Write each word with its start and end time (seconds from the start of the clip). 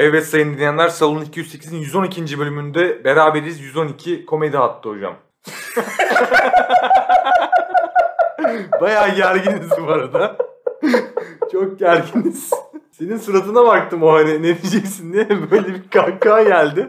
Evet 0.00 0.26
sayın 0.26 0.54
dinleyenler 0.54 0.88
Salon 0.88 1.22
208'in 1.22 1.78
112. 1.78 2.38
bölümünde 2.38 3.04
beraberiz 3.04 3.60
112 3.60 4.26
komedi 4.26 4.56
hattı 4.56 4.88
hocam. 4.88 5.14
Bayağı 8.80 9.14
gerginiz 9.14 9.70
bu 9.80 9.92
arada. 9.92 10.36
Çok 11.52 11.78
gerginiz. 11.78 12.50
Senin 12.90 13.16
suratına 13.16 13.64
baktım 13.64 14.02
o 14.02 14.12
hani 14.12 14.42
ne 14.42 14.62
diyeceksin 14.62 15.12
diye 15.12 15.28
böyle 15.50 15.68
bir 15.68 15.90
kahkaha 15.90 16.42
geldi. 16.42 16.88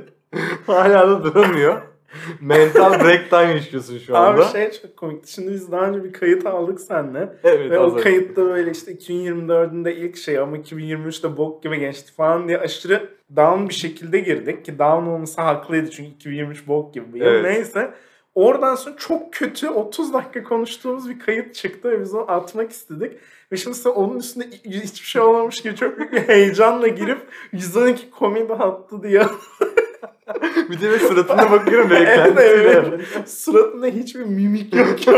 Hala 0.68 1.10
da 1.10 1.24
duramıyor. 1.24 1.82
Mental 2.42 3.00
breakdown 3.00 3.48
yaşıyorsun 3.48 3.98
şu 3.98 4.18
anda. 4.18 4.46
Abi 4.46 4.52
şey 4.52 4.72
çok 4.72 4.98
komikti. 4.98 5.32
Şimdi 5.32 5.52
biz 5.52 5.72
daha 5.72 5.86
önce 5.86 6.04
bir 6.04 6.14
kayıt 6.14 6.46
aldık 6.46 6.82
seninle. 6.82 7.34
evet, 7.44 7.72
Ve 7.72 7.80
o 7.80 7.96
kayıtta 7.96 8.46
böyle 8.46 8.72
işte 8.72 8.92
2024'ün 8.92 9.86
de 9.86 9.96
ilk 9.96 10.18
şey 10.18 10.40
ama 10.40 10.58
2023'te 10.58 11.38
bok 11.38 11.64
gibi 11.64 11.80
geçti 11.80 12.14
falan 12.14 12.48
diye 12.48 12.58
aşırı 12.58 13.10
down 13.36 13.70
bir 13.70 13.74
şekilde 13.74 14.20
girdik. 14.20 14.66
Ki 14.66 14.80
down 14.80 15.06
olması 15.06 15.42
haklıydı 15.42 15.90
çünkü 15.90 16.10
2023 16.10 16.68
bok 16.68 16.94
gibi 16.94 17.14
bir. 17.14 17.22
Evet. 17.22 17.44
Neyse. 17.44 17.94
Oradan 18.36 18.76
sonra 18.76 18.96
çok 18.98 19.34
kötü 19.34 19.70
30 19.70 20.14
dakika 20.14 20.44
konuştuğumuz 20.44 21.10
bir 21.10 21.20
kayıt 21.20 21.56
çıktı 21.56 21.92
ve 21.92 22.02
biz 22.02 22.14
onu 22.14 22.32
atmak 22.32 22.72
istedik. 22.72 23.12
Ve 23.52 23.58
şimdi 23.58 23.78
sen 23.78 23.90
onun 23.90 24.20
üstünde 24.20 24.46
hiçbir 24.66 25.08
şey 25.08 25.22
olmamış 25.22 25.62
gibi 25.62 25.76
çok 25.76 25.98
büyük 25.98 26.14
bir 26.14 26.22
heyecanla 26.22 26.88
girip 26.88 27.20
112 27.52 28.10
komedi 28.10 28.54
hattı 28.54 29.04
diye 29.04 29.22
Bir 30.70 30.82
de 30.82 31.00
suratına 31.00 31.52
bakıyorum 31.52 31.90
Evet, 31.92 32.02
beklentisiyle. 32.08 32.70
evet. 32.72 33.30
suratında 33.30 33.88
hiçbir 33.88 34.26
mimik 34.26 34.76
yok. 34.76 34.88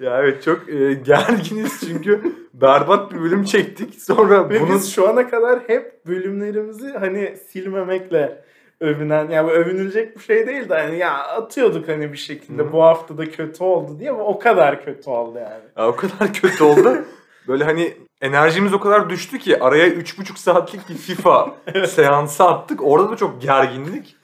Ya 0.00 0.18
evet 0.20 0.42
çok 0.42 0.68
e, 0.68 0.94
gerginiz 0.94 1.80
çünkü 1.88 2.20
berbat 2.54 3.12
bir 3.12 3.20
bölüm 3.20 3.44
çektik. 3.44 3.94
Sonra 4.02 4.50
Ve 4.50 4.60
bunun 4.60 4.74
biz 4.74 4.92
şu 4.94 5.08
ana 5.08 5.30
kadar 5.30 5.60
hep 5.66 6.06
bölümlerimizi 6.06 6.88
hani 6.90 7.36
silmemekle 7.48 8.44
övünen 8.80 9.30
yani 9.30 9.50
övünülecek 9.50 10.16
bir 10.16 10.22
şey 10.22 10.46
değil 10.46 10.68
de 10.68 10.74
hani 10.74 10.98
ya 10.98 11.14
atıyorduk 11.14 11.88
hani 11.88 12.12
bir 12.12 12.18
şekilde 12.18 12.62
Hı. 12.62 12.72
bu 12.72 12.82
hafta 12.82 13.18
da 13.18 13.30
kötü 13.30 13.64
oldu 13.64 13.98
diye 13.98 14.10
ama 14.10 14.24
o 14.24 14.38
kadar 14.38 14.84
kötü 14.84 15.10
oldu 15.10 15.38
yani. 15.38 15.64
Ya 15.78 15.88
o 15.88 15.96
kadar 15.96 16.32
kötü 16.34 16.64
oldu. 16.64 17.04
Böyle 17.48 17.64
hani 17.64 17.92
enerjimiz 18.22 18.74
o 18.74 18.80
kadar 18.80 19.10
düştü 19.10 19.38
ki 19.38 19.60
araya 19.62 19.88
3,5 19.88 20.38
saatlik 20.38 20.88
bir 20.88 20.94
FIFA 20.94 21.54
seansı 21.86 22.44
attık. 22.44 22.82
Orada 22.84 23.10
da 23.10 23.16
çok 23.16 23.42
gerginlik. 23.42 24.16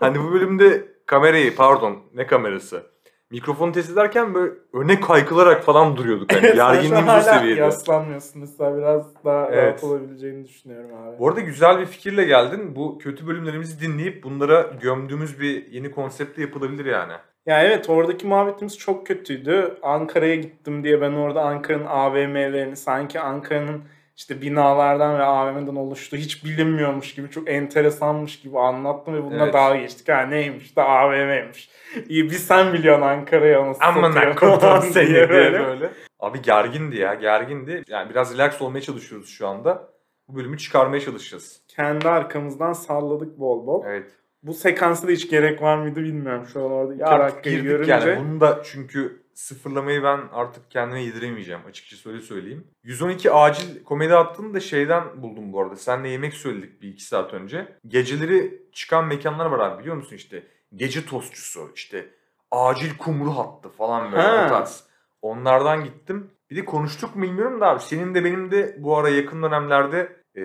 Hani 0.00 0.20
bu 0.20 0.32
bölümde 0.32 0.88
kamerayı 1.06 1.56
pardon 1.56 1.98
ne 2.14 2.26
kamerası? 2.26 2.92
Mikrofonu 3.30 3.72
test 3.72 3.90
ederken 3.90 4.34
böyle 4.34 4.52
öne 4.72 5.00
kaykılarak 5.00 5.64
falan 5.64 5.96
duruyorduk. 5.96 6.32
Hani 6.32 6.48
an 6.48 6.54
gerginliğimiz 6.54 7.08
hala 7.08 7.22
seviyede. 7.22 7.60
yaslanmıyorsun 7.60 8.40
mesela 8.40 8.76
biraz 8.76 9.24
daha 9.24 9.48
Evet. 9.50 9.68
rahat 9.68 9.84
olabileceğini 9.84 10.44
düşünüyorum 10.44 10.90
abi. 10.96 11.18
Bu 11.18 11.28
arada 11.28 11.40
güzel 11.40 11.78
bir 11.78 11.86
fikirle 11.86 12.24
geldin. 12.24 12.76
Bu 12.76 12.98
kötü 12.98 13.26
bölümlerimizi 13.26 13.80
dinleyip 13.80 14.24
bunlara 14.24 14.60
gömdüğümüz 14.80 15.40
bir 15.40 15.66
yeni 15.66 15.90
konseptle 15.90 16.42
yapılabilir 16.42 16.84
yani. 16.86 17.12
Ya 17.46 17.62
evet 17.62 17.90
oradaki 17.90 18.26
muhabbetimiz 18.26 18.78
çok 18.78 19.06
kötüydü. 19.06 19.78
Ankara'ya 19.82 20.34
gittim 20.34 20.84
diye 20.84 21.00
ben 21.00 21.12
orada 21.12 21.42
Ankara'nın 21.42 21.86
AVM'lerini 21.86 22.76
sanki 22.76 23.20
Ankara'nın 23.20 23.82
işte 24.16 24.42
binalardan 24.42 25.18
ve 25.18 25.22
AVM'den 25.22 25.76
oluştuğu 25.76 26.16
hiç 26.16 26.44
bilinmiyormuş 26.44 27.14
gibi 27.14 27.30
çok 27.30 27.50
enteresanmış 27.50 28.40
gibi 28.40 28.58
anlattım 28.58 29.14
ve 29.14 29.24
bununla 29.24 29.44
Evet. 29.44 29.54
dalga 29.54 29.76
geçtik. 29.76 30.08
Ha 30.08 30.20
neymiş 30.22 30.76
de 30.76 30.82
AVM'ymiş. 30.82 31.70
İyi 32.08 32.24
bir 32.24 32.34
sen 32.34 32.72
biliyorsun 32.72 33.02
Ankara'yı 33.02 33.58
nasıl 33.66 33.84
Amına 33.84 34.12
satıyor 34.12 34.36
kodum 34.36 34.82
seni 34.82 35.06
diye 35.06 35.28
diye 35.28 35.52
böyle. 35.52 35.90
Abi 36.20 36.42
gergindi 36.42 36.96
ya 36.96 37.14
gergindi. 37.14 37.82
Yani 37.88 38.10
biraz 38.10 38.34
relax 38.34 38.62
olmaya 38.62 38.80
çalışıyoruz 38.80 39.28
şu 39.28 39.48
anda. 39.48 39.88
Bu 40.28 40.36
bölümü 40.36 40.58
çıkarmaya 40.58 41.00
çalışacağız. 41.00 41.60
Kendi 41.68 42.08
arkamızdan 42.08 42.72
salladık 42.72 43.38
bol 43.38 43.66
bol. 43.66 43.84
Evet. 43.86 44.10
Bu 44.42 44.54
sekansa 44.54 45.08
da 45.08 45.12
hiç 45.12 45.30
gerek 45.30 45.62
var 45.62 45.76
mıydı 45.78 46.00
bilmiyorum. 46.02 46.46
Şu 46.52 46.64
an 46.64 46.70
orada 46.72 46.94
iki 46.94 47.02
Ya 47.02 47.18
dakikayı 47.20 47.62
görünce. 47.62 47.92
yani. 47.92 48.18
Bunu 48.20 48.40
da 48.40 48.62
çünkü 48.64 49.22
sıfırlamayı 49.34 50.02
ben 50.02 50.20
artık 50.32 50.70
kendime 50.70 51.02
yediremeyeceğim. 51.02 51.60
Açıkçası 51.68 52.10
öyle 52.10 52.20
söyleyeyim. 52.20 52.64
112 52.84 53.30
acil 53.32 53.84
komedi 53.84 54.12
hattını 54.12 54.54
da 54.54 54.60
şeyden 54.60 55.22
buldum 55.22 55.52
bu 55.52 55.60
arada. 55.62 55.76
Seninle 55.76 56.08
yemek 56.08 56.34
söyledik 56.34 56.82
bir 56.82 56.88
iki 56.88 57.04
saat 57.04 57.34
önce. 57.34 57.68
Geceleri 57.88 58.62
çıkan 58.72 59.06
mekanlar 59.06 59.46
var 59.46 59.58
abi 59.58 59.80
biliyor 59.80 59.96
musun 59.96 60.16
işte. 60.16 60.42
Gece 60.76 61.06
tostçusu 61.06 61.70
işte 61.74 62.06
acil 62.50 62.98
kumru 62.98 63.30
hattı 63.30 63.68
falan 63.68 64.12
böyle 64.12 64.22
Ha. 64.22 64.44
o 64.46 64.48
tarz. 64.48 64.84
Onlardan 65.22 65.84
gittim. 65.84 66.30
Bir 66.50 66.56
de 66.56 66.64
konuştuk 66.64 67.16
mu 67.16 67.22
bilmiyorum 67.22 67.60
da 67.60 67.68
abi 67.68 67.80
senin 67.82 68.14
de 68.14 68.24
benim 68.24 68.50
de 68.50 68.76
bu 68.78 68.96
ara 68.96 69.08
yakın 69.08 69.42
dönemlerde 69.42 70.16
e, 70.36 70.42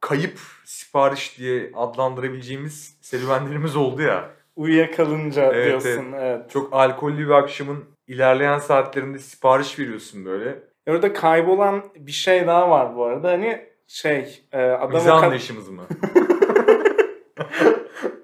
kayıp 0.00 0.38
sipariş 0.64 1.38
diye 1.38 1.70
adlandırabileceğimiz 1.74 2.98
serüvenlerimiz 3.00 3.76
oldu 3.76 4.02
ya. 4.02 4.30
Uyuyakalınca 4.56 5.52
Evet, 5.52 5.82
diyorsun. 5.82 6.12
Evet. 6.12 6.50
Çok 6.50 6.72
alkollü 6.72 7.18
bir 7.18 7.30
akşamın 7.30 7.84
ilerleyen 8.06 8.58
saatlerinde 8.58 9.18
sipariş 9.18 9.78
veriyorsun 9.78 10.24
böyle. 10.24 10.58
Orada 10.88 11.12
kaybolan 11.12 11.82
bir 11.96 12.12
şey 12.12 12.46
daha 12.46 12.70
var 12.70 12.96
bu 12.96 13.04
arada. 13.04 13.28
Hani 13.30 13.66
şey 13.86 14.42
e, 14.52 14.62
adam, 14.62 14.92
Bize 15.00 15.12
o, 15.12 15.14
anlayışımız 15.14 15.68
mı? 15.68 15.82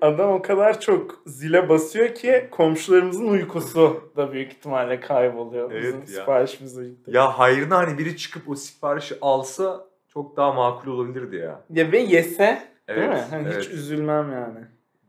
adam 0.00 0.31
o 0.32 0.43
kadar 0.43 0.81
çok 0.81 1.22
zile 1.27 1.69
basıyor 1.69 2.15
ki 2.15 2.49
komşularımızın 2.50 3.28
uykusu 3.28 4.12
da 4.16 4.32
büyük 4.32 4.53
ihtimalle 4.53 5.00
kayboluyor. 5.00 5.72
Evet 5.72 5.82
Bizim 5.82 6.00
ya. 6.00 6.06
siparişimizle 6.06 6.82
birlikte. 6.82 7.12
ya 7.12 7.38
hayrına 7.38 7.77
hani 7.78 7.99
biri 7.99 8.16
çıkıp 8.16 8.49
o 8.49 8.55
siparişi 8.55 9.15
alsa 9.21 9.84
çok 10.15 10.37
daha 10.37 10.53
makul 10.53 10.91
olabilirdi 10.91 11.37
ya. 11.37 11.65
Ya 11.71 11.93
ve 11.93 11.99
yese 11.99 12.39
değil 12.89 13.00
Evet, 13.00 13.09
mi? 13.09 13.25
Hani 13.31 13.49
evet. 13.49 13.65
Hiç 13.65 13.71
üzülmem 13.71 14.33
yani. 14.33 14.59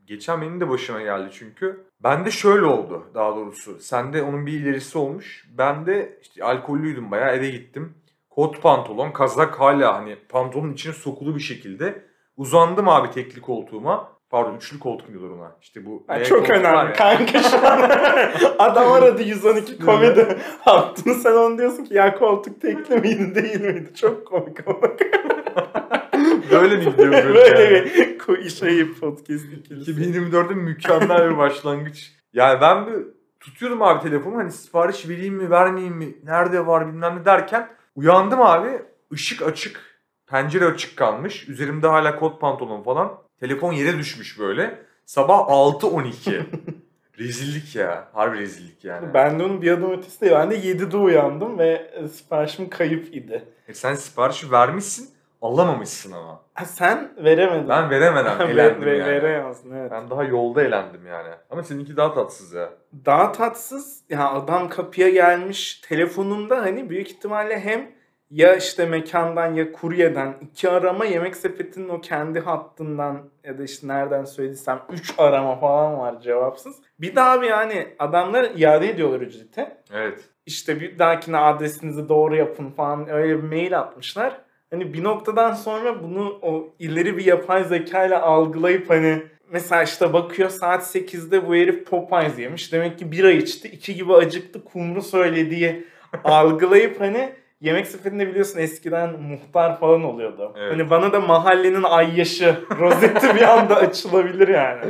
Geçen 0.06 0.40
benim 0.40 0.60
de 0.60 0.68
başıma 0.68 1.00
geldi 1.00 1.28
çünkü. 1.32 1.84
Ben 2.00 2.24
de 2.24 2.30
şöyle 2.30 2.64
oldu 2.64 3.06
daha 3.14 3.36
doğrusu. 3.36 3.80
Sende 3.80 4.22
onun 4.22 4.46
bir 4.46 4.52
ilerisi 4.52 4.98
olmuş. 4.98 5.48
Ben 5.58 5.86
de 5.86 6.18
işte 6.22 6.44
alkollüydüm 6.44 7.10
bayağı 7.10 7.36
eve 7.36 7.50
gittim. 7.50 7.94
Kot 8.30 8.62
pantolon, 8.62 9.10
kazak 9.10 9.60
hala 9.60 9.94
hani 9.94 10.16
pantolonun 10.28 10.72
içine 10.72 10.92
sokulu 10.92 11.34
bir 11.34 11.40
şekilde. 11.40 12.04
Uzandım 12.36 12.88
abi 12.88 13.10
tekli 13.10 13.40
koltuğuma. 13.40 14.12
Pardon 14.34 14.56
üçlü 14.56 14.78
koltuk 14.78 15.08
diyorlar 15.08 15.30
ona. 15.30 15.56
İşte 15.62 15.86
bu 15.86 16.06
L 16.10 16.24
çok 16.24 16.50
önemli 16.50 16.92
kanka 16.92 17.42
şu 17.42 17.66
an. 17.66 17.80
Adam 18.58 18.92
aradı 18.92 19.22
112 19.22 19.78
komedi 19.78 20.38
hattını 20.60 21.14
sen 21.14 21.32
onu 21.32 21.58
diyorsun 21.58 21.84
ki 21.84 21.94
ya 21.94 22.14
koltuk 22.18 22.60
tekli 22.60 22.96
miydi 22.96 23.34
değil 23.34 23.60
miydi? 23.60 23.94
Çok 23.94 24.26
komik 24.26 24.68
ama. 24.68 24.80
Böyle 26.50 26.76
mi 26.76 26.84
gidiyor 26.84 27.12
böyle? 27.12 27.34
Böyle 27.34 27.62
yani? 27.62 27.84
bir 28.28 28.50
şey 28.50 28.92
podcast 28.92 29.44
ikilisi. 29.52 29.90
2024'ün 29.90 30.58
mükemmel 30.58 31.30
bir 31.30 31.38
başlangıç. 31.38 32.12
Yani 32.32 32.60
ben 32.60 32.86
bir 32.86 33.04
tutuyordum 33.40 33.82
abi 33.82 34.02
telefonu 34.02 34.36
hani 34.36 34.52
sipariş 34.52 35.08
vereyim 35.08 35.34
mi 35.34 35.50
vermeyeyim 35.50 35.96
mi 35.96 36.14
nerede 36.24 36.66
var 36.66 36.88
bilmem 36.88 37.16
ne 37.20 37.24
derken 37.24 37.68
uyandım 37.96 38.40
abi 38.40 38.82
ışık 39.12 39.42
açık 39.42 39.80
pencere 40.26 40.64
açık 40.64 40.96
kalmış 40.96 41.48
üzerimde 41.48 41.86
hala 41.86 42.16
kot 42.16 42.40
pantolon 42.40 42.82
falan 42.82 43.23
telefon 43.40 43.72
yere 43.72 43.98
düşmüş 43.98 44.38
böyle 44.38 44.78
sabah 45.06 45.38
6.12 45.38 46.42
rezillik 47.18 47.76
ya 47.76 48.08
harbi 48.12 48.38
rezillik 48.38 48.84
yani. 48.84 49.14
Ben 49.14 49.38
de 49.38 49.42
onun 49.44 49.62
bir 49.62 49.72
adım 49.72 49.90
ötesi 49.92 50.20
değil. 50.20 50.32
Ben 50.32 50.50
de 50.50 50.58
7'de 50.58 50.96
uyandım 50.96 51.58
ve 51.58 51.90
e, 51.94 52.08
siparişim 52.08 52.70
kayıp 52.70 53.14
idi. 53.14 53.44
E 53.68 53.74
sen 53.74 53.94
siparişi 53.94 54.50
vermişsin 54.52 55.10
alamamışsın 55.42 56.12
ama. 56.12 56.40
Ha, 56.54 56.64
sen 56.64 57.12
veremedin. 57.16 57.68
Ben 57.68 57.90
veremeden 57.90 58.38
Ve- 58.48 58.52
elendim 58.52 58.84
ve- 58.86 58.96
yani. 58.96 59.10
Veremezsin 59.10 59.72
evet. 59.72 59.90
Ben 59.90 60.10
daha 60.10 60.24
yolda 60.24 60.62
elendim 60.62 61.06
yani. 61.06 61.28
Ama 61.50 61.62
seninki 61.62 61.96
daha 61.96 62.14
tatsız 62.14 62.52
ya. 62.52 62.70
Daha 63.06 63.32
tatsız 63.32 64.00
ya 64.08 64.30
adam 64.30 64.68
kapıya 64.68 65.08
gelmiş 65.10 65.74
telefonunda 65.88 66.62
hani 66.62 66.90
büyük 66.90 67.10
ihtimalle 67.10 67.60
hem 67.60 67.90
ya 68.30 68.56
işte 68.56 68.86
mekandan 68.86 69.54
ya 69.54 69.72
kuryeden 69.72 70.34
iki 70.42 70.70
arama 70.70 71.04
yemek 71.04 71.36
sepetinin 71.36 71.88
o 71.88 72.00
kendi 72.00 72.40
hattından 72.40 73.30
ya 73.44 73.58
da 73.58 73.64
işte 73.64 73.88
nereden 73.88 74.24
söylediysem 74.24 74.82
üç 74.92 75.14
arama 75.18 75.56
falan 75.56 75.98
var 75.98 76.20
cevapsız. 76.20 76.76
Bir 77.00 77.16
daha 77.16 77.42
bir 77.42 77.46
yani 77.46 77.88
adamlar 77.98 78.50
iade 78.56 78.90
ediyorlar 78.90 79.20
ücreti. 79.20 79.68
Evet. 79.92 80.20
işte 80.46 80.80
bir 80.80 80.98
dahakine 80.98 81.36
adresinizi 81.36 82.08
doğru 82.08 82.36
yapın 82.36 82.70
falan 82.70 83.08
öyle 83.08 83.38
bir 83.38 83.42
mail 83.42 83.78
atmışlar. 83.78 84.40
Hani 84.70 84.94
bir 84.94 85.04
noktadan 85.04 85.52
sonra 85.52 86.02
bunu 86.02 86.38
o 86.42 86.74
ileri 86.78 87.16
bir 87.16 87.24
yapay 87.24 87.64
zeka 87.64 88.04
ile 88.04 88.18
algılayıp 88.18 88.90
hani 88.90 89.22
mesela 89.50 89.82
işte 89.82 90.12
bakıyor 90.12 90.48
saat 90.48 90.82
8'de 90.82 91.48
bu 91.48 91.54
herif 91.54 91.86
Popeyes 91.86 92.38
yemiş. 92.38 92.72
Demek 92.72 92.98
ki 92.98 93.12
bira 93.12 93.30
içti. 93.30 93.68
2 93.68 93.94
gibi 93.94 94.14
acıktı 94.14 94.64
kumru 94.64 95.02
söylediği 95.02 95.86
algılayıp 96.24 97.00
hani 97.00 97.32
yemek 97.64 97.86
sepetinde 97.86 98.28
biliyorsun 98.28 98.58
eskiden 98.58 99.20
muhtar 99.20 99.80
falan 99.80 100.04
oluyordu. 100.04 100.52
Evet. 100.56 100.72
Hani 100.72 100.90
bana 100.90 101.12
da 101.12 101.20
mahallenin 101.20 101.82
ayyaşı 101.82 102.56
rozeti 102.80 103.34
bir 103.34 103.58
anda 103.58 103.76
açılabilir 103.76 104.48
yani. 104.48 104.80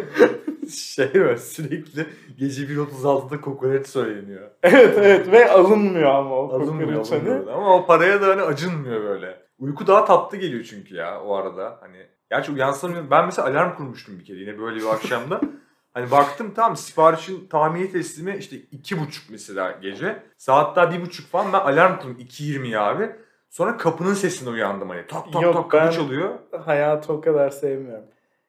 şey 0.71 1.25
var 1.27 1.37
sürekli 1.37 2.07
gece 2.39 2.63
1.36'da 2.63 3.41
kokoreç 3.41 3.87
söyleniyor. 3.87 4.51
Evet 4.63 4.99
evet 4.99 5.33
ve 5.33 5.51
alınmıyor 5.51 6.11
ama 6.15 6.35
o 6.35 6.49
Alınmıyor, 6.55 6.89
kokoreç 6.89 7.13
hani. 7.13 7.31
alınmıyor. 7.31 7.57
Ama 7.57 7.77
o 7.77 7.87
paraya 7.87 8.23
da 8.23 8.27
hani 8.27 8.43
acınmıyor 8.43 9.03
böyle. 9.05 9.37
Uyku 9.59 9.87
daha 9.87 10.05
tatlı 10.05 10.39
geliyor 10.39 10.65
çünkü 10.71 10.95
ya 10.95 11.21
o 11.21 11.35
arada. 11.35 11.79
Hani 11.81 11.97
gerçi 12.31 12.53
uyansam 12.53 12.93
ben 13.11 13.27
mesela 13.27 13.49
alarm 13.49 13.77
kurmuştum 13.77 14.19
bir 14.19 14.25
kere 14.25 14.39
yine 14.39 14.59
böyle 14.59 14.77
bir 14.81 14.87
akşamda. 14.87 15.41
Hani 15.95 16.11
baktım 16.11 16.53
tamam 16.57 16.77
siparişin 16.77 17.47
tahmini 17.47 17.93
teslimi 17.93 18.37
işte 18.37 18.57
iki 18.57 19.01
buçuk 19.01 19.31
mesela 19.31 19.79
gece. 19.83 20.23
Saat 20.39 20.77
daha 20.77 20.93
bir 20.93 21.03
buçuk 21.03 21.27
falan 21.27 21.53
ben 21.53 21.59
alarm 21.59 21.99
kurdum 21.99 22.17
2.20'ye 22.21 22.79
abi. 22.79 23.11
Sonra 23.51 23.77
kapının 23.77 24.15
sesine 24.15 24.51
uyandım 24.51 24.89
hani 24.89 25.07
tak 25.07 25.33
tak 25.33 25.43
Yok, 25.43 25.55
tak 25.55 25.71
kapı 25.71 25.87
ben- 25.87 25.91
çalıyor. 25.91 26.31
Hayatı 26.65 27.13
o 27.13 27.21
kadar 27.21 27.51
sevmiyorum. 27.51 28.05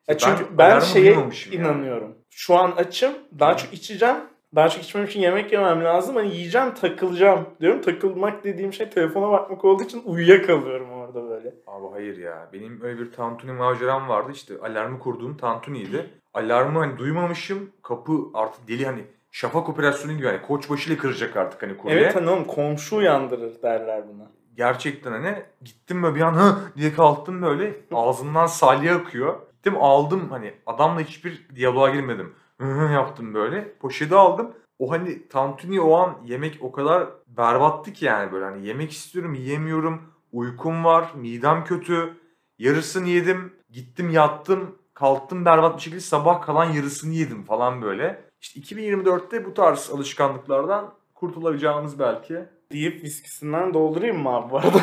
Ya 0.08 0.16
ben 0.16 0.18
çünkü 0.18 0.58
ben, 0.58 0.66
alarmı 0.70 0.86
şeye 0.86 1.12
duymamışım 1.16 1.54
yani. 1.54 1.62
inanıyorum. 1.68 2.16
Şu 2.30 2.56
an 2.56 2.72
açım. 2.72 3.14
Daha 3.40 3.54
Hı. 3.54 3.58
çok 3.58 3.74
içeceğim. 3.74 4.16
Daha 4.56 4.70
çok 4.70 4.84
içmem 4.84 5.06
için 5.06 5.20
yemek 5.20 5.52
yemem 5.52 5.84
lazım. 5.84 6.16
Hani 6.16 6.36
yiyeceğim 6.36 6.74
takılacağım 6.74 7.46
diyorum. 7.62 7.82
Takılmak 7.82 8.44
dediğim 8.44 8.74
şey 8.74 8.90
telefona 8.90 9.32
bakmak 9.32 9.66
olduğu 9.66 9.84
için 9.84 10.02
uyuyakalıyorum 10.06 10.92
orada 10.92 11.30
böyle. 11.30 11.54
Abi 11.68 11.86
hayır 11.94 12.18
ya. 12.18 12.50
Benim 12.54 12.82
öyle 12.84 13.00
bir 13.00 13.12
tantuni 13.12 13.52
maceram 13.52 14.10
vardı. 14.10 14.32
İşte 14.34 14.54
alarmı 14.64 15.00
kurduğum 15.00 15.38
tantuniydi. 15.38 16.10
Alarmı 16.36 16.80
hani 16.80 16.98
duymamışım. 16.98 17.70
Kapı 17.82 18.20
artık 18.34 18.68
deli 18.68 18.86
hani 18.86 19.04
şafak 19.32 19.70
operasyonu 19.70 20.18
gibi 20.18 20.28
hani 20.28 20.42
koç 20.42 20.70
başıyla 20.70 20.98
kıracak 20.98 21.38
artık 21.38 21.64
hani 21.64 21.78
kurye. 21.78 21.96
Evet 21.96 22.16
hani 22.16 22.30
oğlum 22.30 22.46
komşu 22.46 22.96
uyandırır 22.96 23.62
derler 23.62 24.04
buna. 24.14 24.28
Gerçekten 24.58 25.12
hani 25.12 25.44
gittim 25.62 26.04
böyle 26.04 26.16
bir 26.16 26.22
an 26.22 26.34
hı 26.34 26.56
diye 26.78 26.94
kalktım 26.94 27.42
böyle 27.42 27.74
ağzımdan 27.92 28.48
salya 28.48 28.96
akıyor. 28.96 29.36
Gittim 29.52 29.76
aldım 29.80 30.30
hani 30.30 30.54
adamla 30.66 31.02
hiçbir 31.02 31.48
diyaloğa 31.56 31.90
girmedim. 31.90 32.34
Hı 32.62 32.68
hı 32.68 32.94
yaptım 32.94 33.34
böyle. 33.34 33.74
Poşeti 33.80 34.16
aldım. 34.16 34.52
O 34.80 34.92
hani 34.92 35.28
tantuni 35.28 35.82
o 35.82 35.96
an 35.98 36.18
yemek 36.26 36.58
o 36.62 36.72
kadar 36.72 37.08
berbattı 37.28 37.94
ki 37.94 38.06
yani 38.06 38.32
böyle 38.32 38.46
hani 38.46 38.68
yemek 38.68 38.92
istiyorum 38.92 39.34
yiyemiyorum. 39.34 40.02
Uykum 40.32 40.86
var, 40.86 41.12
midem 41.16 41.64
kötü. 41.64 42.14
Yarısını 42.60 43.08
yedim, 43.08 43.54
gittim 43.70 44.10
yattım, 44.10 44.76
kalktım 44.96 45.46
berbat 45.46 45.78
bir 45.78 45.82
şekilde 45.82 46.02
sabah 46.02 46.42
kalan 46.42 46.66
yarısını 46.66 47.14
yedim 47.14 47.44
falan 47.44 47.82
böyle. 47.82 48.24
İşte 48.42 48.60
2024'te 48.60 49.46
bu 49.46 49.54
tarz 49.54 49.90
alışkanlıklardan 49.94 50.94
kurtulacağımız 51.14 52.00
belki. 52.00 52.40
Deyip 52.72 53.04
viskisinden 53.04 53.74
doldurayım 53.74 54.18
mı 54.20 54.30
abi 54.30 54.52
bu 54.52 54.58
arada? 54.58 54.78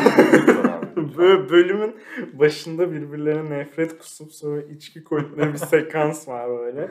Böyle 1.17 1.51
bölümün 1.51 1.97
başında 2.33 2.93
birbirlerine 2.93 3.59
nefret 3.59 3.99
kusup 3.99 4.33
sonra 4.33 4.63
içki 4.63 5.05
koydukları 5.05 5.53
bir 5.53 5.59
sekans 5.59 6.29
var 6.29 6.51
böyle. 6.51 6.91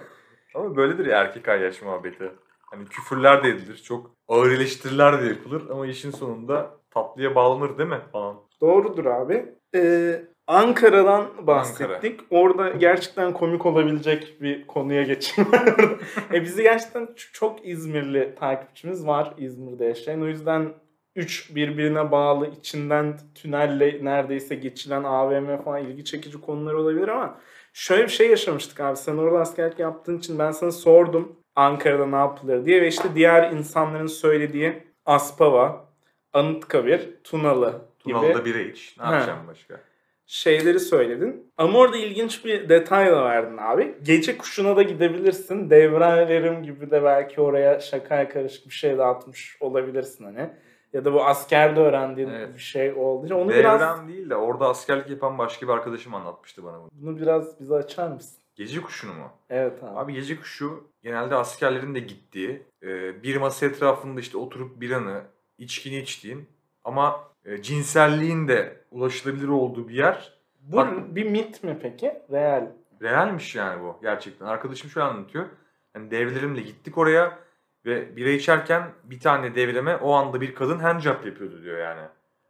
Ama 0.55 0.75
böyledir 0.75 1.05
ya 1.05 1.21
erkek 1.21 1.47
ayyaş 1.47 1.81
muhabbeti. 1.81 2.31
Hani 2.61 2.85
küfürler 2.85 3.43
de 3.43 3.49
edilir. 3.49 3.81
Çok 3.85 4.11
ağır 4.27 4.51
eleştiriler 4.51 5.21
de 5.21 5.25
yapılır. 5.25 5.69
Ama 5.69 5.87
işin 5.87 6.11
sonunda 6.11 6.77
tatlıya 6.89 7.35
bağlanır 7.35 7.77
değil 7.77 7.89
mi 7.89 8.01
falan. 8.11 8.35
Doğrudur 8.61 9.05
abi. 9.05 9.45
Ee, 9.75 10.21
Ankara'dan 10.51 11.47
bahsettik. 11.47 12.19
Orada 12.29 12.69
gerçekten 12.69 13.33
komik 13.33 13.65
olabilecek 13.65 14.41
bir 14.41 14.67
konuya 14.67 15.03
geçeyim. 15.03 15.51
e 16.33 16.41
bizi 16.41 16.63
gerçekten 16.63 17.09
çok 17.33 17.67
İzmirli 17.67 18.35
takipçimiz 18.39 19.07
var 19.07 19.33
İzmir'de 19.37 19.85
yaşayan. 19.85 20.21
O 20.21 20.27
yüzden 20.27 20.73
üç 21.15 21.55
birbirine 21.55 22.11
bağlı 22.11 22.47
içinden 22.47 23.19
tünelle 23.35 24.05
neredeyse 24.05 24.55
geçilen 24.55 25.03
AVM 25.03 25.63
falan 25.63 25.85
ilgi 25.85 26.05
çekici 26.05 26.41
konular 26.41 26.73
olabilir 26.73 27.07
ama 27.07 27.39
şöyle 27.73 28.03
bir 28.03 28.09
şey 28.09 28.29
yaşamıştık 28.29 28.79
abi. 28.79 28.97
Sen 28.97 29.17
orada 29.17 29.39
askerlik 29.39 29.79
yaptığın 29.79 30.17
için 30.17 30.39
ben 30.39 30.51
sana 30.51 30.71
sordum 30.71 31.35
Ankara'da 31.55 32.05
ne 32.05 32.15
yapılır 32.15 32.65
diye 32.65 32.81
ve 32.81 32.87
işte 32.87 33.09
diğer 33.15 33.51
insanların 33.51 34.07
söylediği 34.07 34.83
Aspava, 35.05 35.85
Anıtkabir, 36.33 37.09
Tunalı 37.23 37.81
gibi 38.05 38.13
Tunalı'da 38.13 38.45
bira 38.45 38.59
iç. 38.59 38.95
Ne 38.99 39.05
yapacağım 39.05 39.47
başka? 39.47 39.90
Şeyleri 40.35 40.79
söyledin. 40.79 41.51
Ama 41.57 41.79
orada 41.79 41.97
ilginç 41.97 42.45
bir 42.45 42.69
detay 42.69 43.11
da 43.11 43.25
verdin 43.25 43.57
abi. 43.57 43.95
Gece 44.03 44.37
kuşuna 44.37 44.75
da 44.75 44.81
gidebilirsin. 44.83 45.69
Devrelerim 45.69 46.63
gibi 46.63 46.91
de 46.91 47.03
belki 47.03 47.41
oraya 47.41 47.79
şakaya 47.79 48.29
karışık 48.29 48.65
bir 48.65 48.73
şey 48.73 48.97
de 48.97 49.03
atmış 49.03 49.57
olabilirsin 49.59 50.23
hani. 50.23 50.49
Ya 50.93 51.05
da 51.05 51.13
bu 51.13 51.25
askerde 51.25 51.79
öğrendiğin 51.79 52.29
Evet. 52.29 52.53
bir 52.53 52.59
şey 52.59 52.91
oldu. 52.93 53.35
Onu 53.35 53.49
Devrem 53.49 53.63
biraz 53.79 54.07
değil 54.07 54.29
de 54.29 54.35
orada 54.35 54.69
askerlik 54.69 55.09
yapan 55.09 55.37
başka 55.37 55.67
bir 55.67 55.71
arkadaşım 55.71 56.15
anlatmıştı 56.15 56.63
bana 56.63 56.79
bunu. 56.79 56.89
bunu 56.93 57.17
biraz 57.21 57.59
bize 57.59 57.73
açar 57.75 58.07
mısın? 58.11 58.37
Gece 58.55 58.81
kuşunu 58.81 59.13
mu? 59.13 59.29
Evet 59.49 59.83
abi. 59.83 59.99
Abi 59.99 60.13
gece 60.13 60.35
kuşu 60.39 60.83
genelde 61.03 61.35
askerlerin 61.35 61.95
de 61.95 61.99
gittiği 61.99 62.61
e, 62.83 63.23
bir 63.23 63.37
masa 63.37 63.65
etrafında 63.65 64.19
işte 64.19 64.37
oturup 64.37 64.81
biranı, 64.81 65.21
içkini 65.57 65.97
içtiğin 65.99 66.49
ama 66.83 67.30
e, 67.45 67.61
cinselliğin 67.61 68.47
de 68.47 68.77
ulaşılabilir 68.91 69.47
olduğu 69.47 69.87
bir 69.87 69.93
yer. 69.93 70.33
Bu 70.61 70.77
Bak- 70.77 71.15
bir 71.15 71.29
mit 71.29 71.63
mi 71.63 71.77
peki? 71.81 72.13
Real. 72.31 72.67
Realmiş 73.01 73.55
yani 73.55 73.83
bu 73.83 73.99
gerçekten. 74.01 74.45
Arkadaşım 74.45 74.89
şöyle 74.89 75.07
anlatıyor. 75.07 75.45
Hani 75.93 76.11
devrelerimle 76.11 76.61
gittik 76.61 76.97
oraya 76.97 77.39
ve 77.85 78.15
bira 78.15 78.29
içerken 78.29 78.83
bir 79.03 79.19
tane 79.19 79.55
devreme 79.55 79.95
o 79.95 80.11
anda 80.13 80.41
bir 80.41 80.55
kadın 80.55 80.79
handjob 80.79 81.25
yapıyordu 81.25 81.63
diyor 81.63 81.77
yani. 81.79 82.01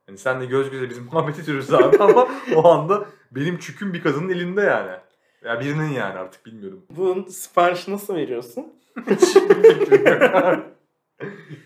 Hani 0.06 0.18
sen 0.18 0.42
de 0.42 0.46
göz 0.46 0.70
göze 0.72 0.90
biz 0.90 1.00
muhabbet 1.14 1.40
ediyoruz 1.40 1.74
abi 1.74 1.98
ama 1.98 2.28
o 2.56 2.68
anda 2.68 3.06
benim 3.32 3.58
çüküm 3.58 3.94
bir 3.94 4.04
kadının 4.04 4.30
elinde 4.30 4.62
yani. 4.62 4.92
Ya 5.46 5.60
birinin 5.60 5.90
yani 5.90 6.20
artık 6.20 6.46
bilmiyorum. 6.46 6.86
Bunun 6.90 7.26
siparişi 7.26 7.92
nasıl 7.92 8.16
veriyorsun? 8.16 8.74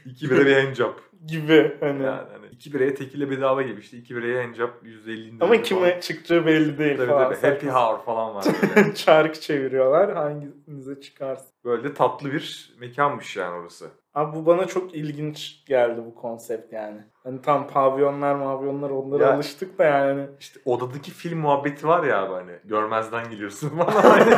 İki 0.06 0.30
bira 0.30 0.46
bir 0.46 0.56
handjob. 0.64 0.94
Gibi 1.28 1.78
hani. 1.80 2.04
Yani 2.04 2.28
hani 2.32 2.45
iki 2.56 2.74
biraya 2.74 2.96
tekile 2.96 3.30
bedava 3.30 3.62
gibi 3.62 3.80
işte. 3.80 3.98
iki 3.98 4.16
biraya 4.16 4.44
handjob 4.44 4.70
%50 4.84 5.12
indirim 5.14 5.38
Ama 5.42 5.48
falan. 5.52 5.64
kime 5.64 6.02
çıkacağı 6.02 6.46
belli 6.46 6.78
değil 6.78 6.98
Tabii 6.98 7.08
falan. 7.08 7.34
tabii. 7.34 7.50
Happy 7.54 7.68
hour 7.68 8.00
falan 8.06 8.36
var 8.36 8.46
böyle. 8.76 8.94
Çark 8.94 9.42
çeviriyorlar. 9.42 10.14
Hanginize 10.14 11.02
çıkarsın? 11.02 11.48
böyle 11.66 11.94
tatlı 11.94 12.32
bir 12.34 12.76
mekanmış 12.80 13.36
yani 13.38 13.56
orası. 13.56 13.90
Abi 14.14 14.36
bu 14.38 14.46
bana 14.46 14.66
çok 14.68 14.96
ilginç 14.96 15.64
geldi 15.66 16.02
bu 16.06 16.16
konsept 16.16 16.74
yani. 16.74 16.98
Hani 17.24 17.42
tam 17.42 17.68
pavyonlar 17.68 18.36
mavyonlar 18.36 18.90
onlara 18.90 19.24
Ya- 19.24 19.34
alıştık 19.36 19.78
da 19.80 19.84
yani. 19.84 20.28
İşte 20.40 20.60
odadaki 20.66 21.12
film 21.12 21.40
muhabbeti 21.40 21.88
var 21.88 22.04
ya 22.04 22.24
abi 22.24 22.34
hani 22.34 22.52
görmezden 22.66 23.30
geliyorsun 23.30 23.70
falan. 23.70 23.92
Hani 24.02 24.36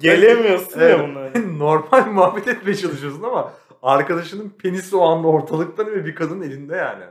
Gelemiyorsun 0.00 0.80
ya 0.80 0.86
Evet. 0.86 1.08
buna. 1.08 1.42
Normal 1.58 2.06
muhabbet 2.06 2.48
etmeye 2.48 2.74
çalışıyorsun 2.74 3.22
ama 3.22 3.52
arkadaşının 3.82 4.48
penisi 4.62 4.96
o 4.96 5.02
anda 5.06 5.28
ortalıkta 5.28 5.86
ve 5.86 6.04
bir 6.06 6.14
kadının 6.14 6.42
elinde 6.42 6.76
yani. 6.76 7.04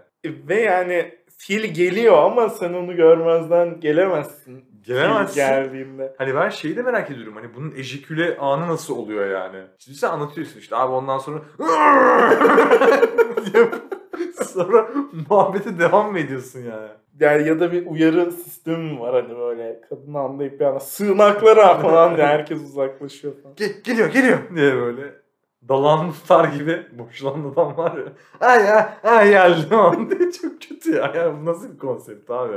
Ve 0.47 0.61
yani 0.61 1.15
fil 1.37 1.73
geliyor 1.73 2.17
ama 2.17 2.49
sen 2.49 2.73
onu 2.73 2.95
görmezden 2.95 3.79
gelemezsin. 3.79 4.65
Gelemezsin. 4.83 5.27
Fil 5.27 5.35
geldiğinde. 5.35 6.13
Hani 6.17 6.35
ben 6.35 6.49
şeyi 6.49 6.75
de 6.75 6.81
merak 6.81 7.11
ediyorum 7.11 7.35
hani 7.35 7.55
bunun 7.55 7.73
ejeküle 7.77 8.37
anı 8.37 8.67
nasıl 8.67 8.97
oluyor 8.97 9.29
yani. 9.29 9.63
Şimdi 9.77 9.97
sen 9.97 10.09
anlatıyorsun 10.09 10.59
işte 10.59 10.75
abi 10.75 10.91
ondan 10.93 11.17
sonra 11.17 11.39
sonra 14.43 14.87
muhabbete 15.29 15.79
devam 15.79 16.11
mı 16.11 16.19
ediyorsun 16.19 16.59
yani? 16.59 16.87
Yani 17.19 17.47
ya 17.47 17.59
da 17.59 17.71
bir 17.71 17.85
uyarı 17.85 18.31
sistemi 18.31 18.93
mi 18.93 18.99
var 18.99 19.23
hani 19.23 19.37
böyle 19.37 19.81
kadın 19.89 20.13
anlayıp 20.13 20.59
bir 20.59 20.65
anda 20.65 20.79
sığınaklara 20.79 21.77
falan 21.77 22.17
diye 22.17 22.27
herkes 22.27 22.61
uzaklaşıyor 22.61 23.33
falan. 23.43 23.55
Ge- 23.55 23.81
geliyor 23.83 24.07
geliyor 24.09 24.37
diye 24.55 24.75
böyle 24.75 25.01
dalan 25.69 26.11
tutar 26.11 26.45
gibi 26.53 26.85
boşalan 26.99 27.51
adam 27.53 27.77
var 27.77 27.97
ya. 27.97 28.13
Ay 28.41 28.71
ay 28.71 28.85
ay 29.03 29.29
geldi 29.29 29.75
o 29.75 30.09
diye 30.09 30.31
çok 30.31 30.61
kötü 30.61 30.91
ya. 30.95 31.11
Yani 31.15 31.41
bu 31.41 31.45
nasıl 31.45 31.73
bir 31.73 31.77
konsept 31.77 32.29
abi? 32.31 32.55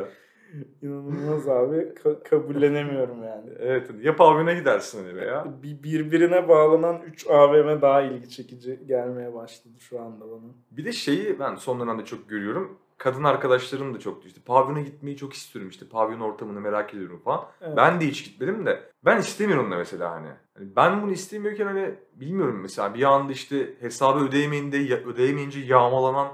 İnanılmaz 0.83 1.49
abi. 1.49 1.77
Ka- 1.77 2.23
kabullenemiyorum 2.23 3.23
yani. 3.25 3.51
Evet 3.59 3.91
ya 4.03 4.17
pavyona 4.17 4.53
gidersin 4.53 5.17
be 5.17 5.25
ya. 5.25 5.45
Bir- 5.63 5.83
birbirine 5.83 6.49
bağlanan 6.49 7.01
3 7.07 7.27
AVM 7.31 7.83
daha 7.83 8.03
ilgi 8.03 8.31
çekici 8.31 8.81
gelmeye 8.87 9.35
başladı 9.35 9.75
şu 9.79 10.01
anda 10.01 10.25
bana. 10.31 10.51
Bir 10.71 10.85
de 10.85 10.93
şeyi 10.93 11.41
ben 11.41 11.55
son 11.55 11.81
dönemde 11.81 12.05
çok 12.05 12.29
görüyorum. 12.29 12.79
Kadın 12.99 13.25
arkadaşlarım 13.25 13.95
da 13.95 13.99
çok 13.99 14.27
işte 14.27 14.41
pavyona 14.47 14.81
gitmeyi 14.81 15.17
çok 15.17 15.33
istiyorum 15.33 15.71
işte 15.71 15.89
pavyon 15.89 16.21
ortamını 16.21 16.61
merak 16.61 16.95
ediyorum 16.95 17.21
falan. 17.25 17.47
Evet. 17.61 17.77
Ben 17.77 18.01
de 18.01 18.07
hiç 18.07 18.25
gitmedim 18.25 18.67
de 18.67 18.91
ben 19.05 19.19
istemiyorum 19.19 19.71
da 19.71 19.77
mesela 19.77 20.11
hani. 20.11 20.29
Hani 20.59 20.77
ben 20.77 21.03
bunu 21.03 21.13
istemiyorken 21.13 21.67
hani 21.67 21.95
bilmiyorum 22.15 22.59
mesela 22.63 22.95
bir 22.95 23.03
anda 23.03 23.33
işte 23.33 23.75
hesabı 23.81 24.25
ödeyemeyince, 24.25 25.05
ödeyemeyince 25.07 25.61
yağmalanan 25.61 26.29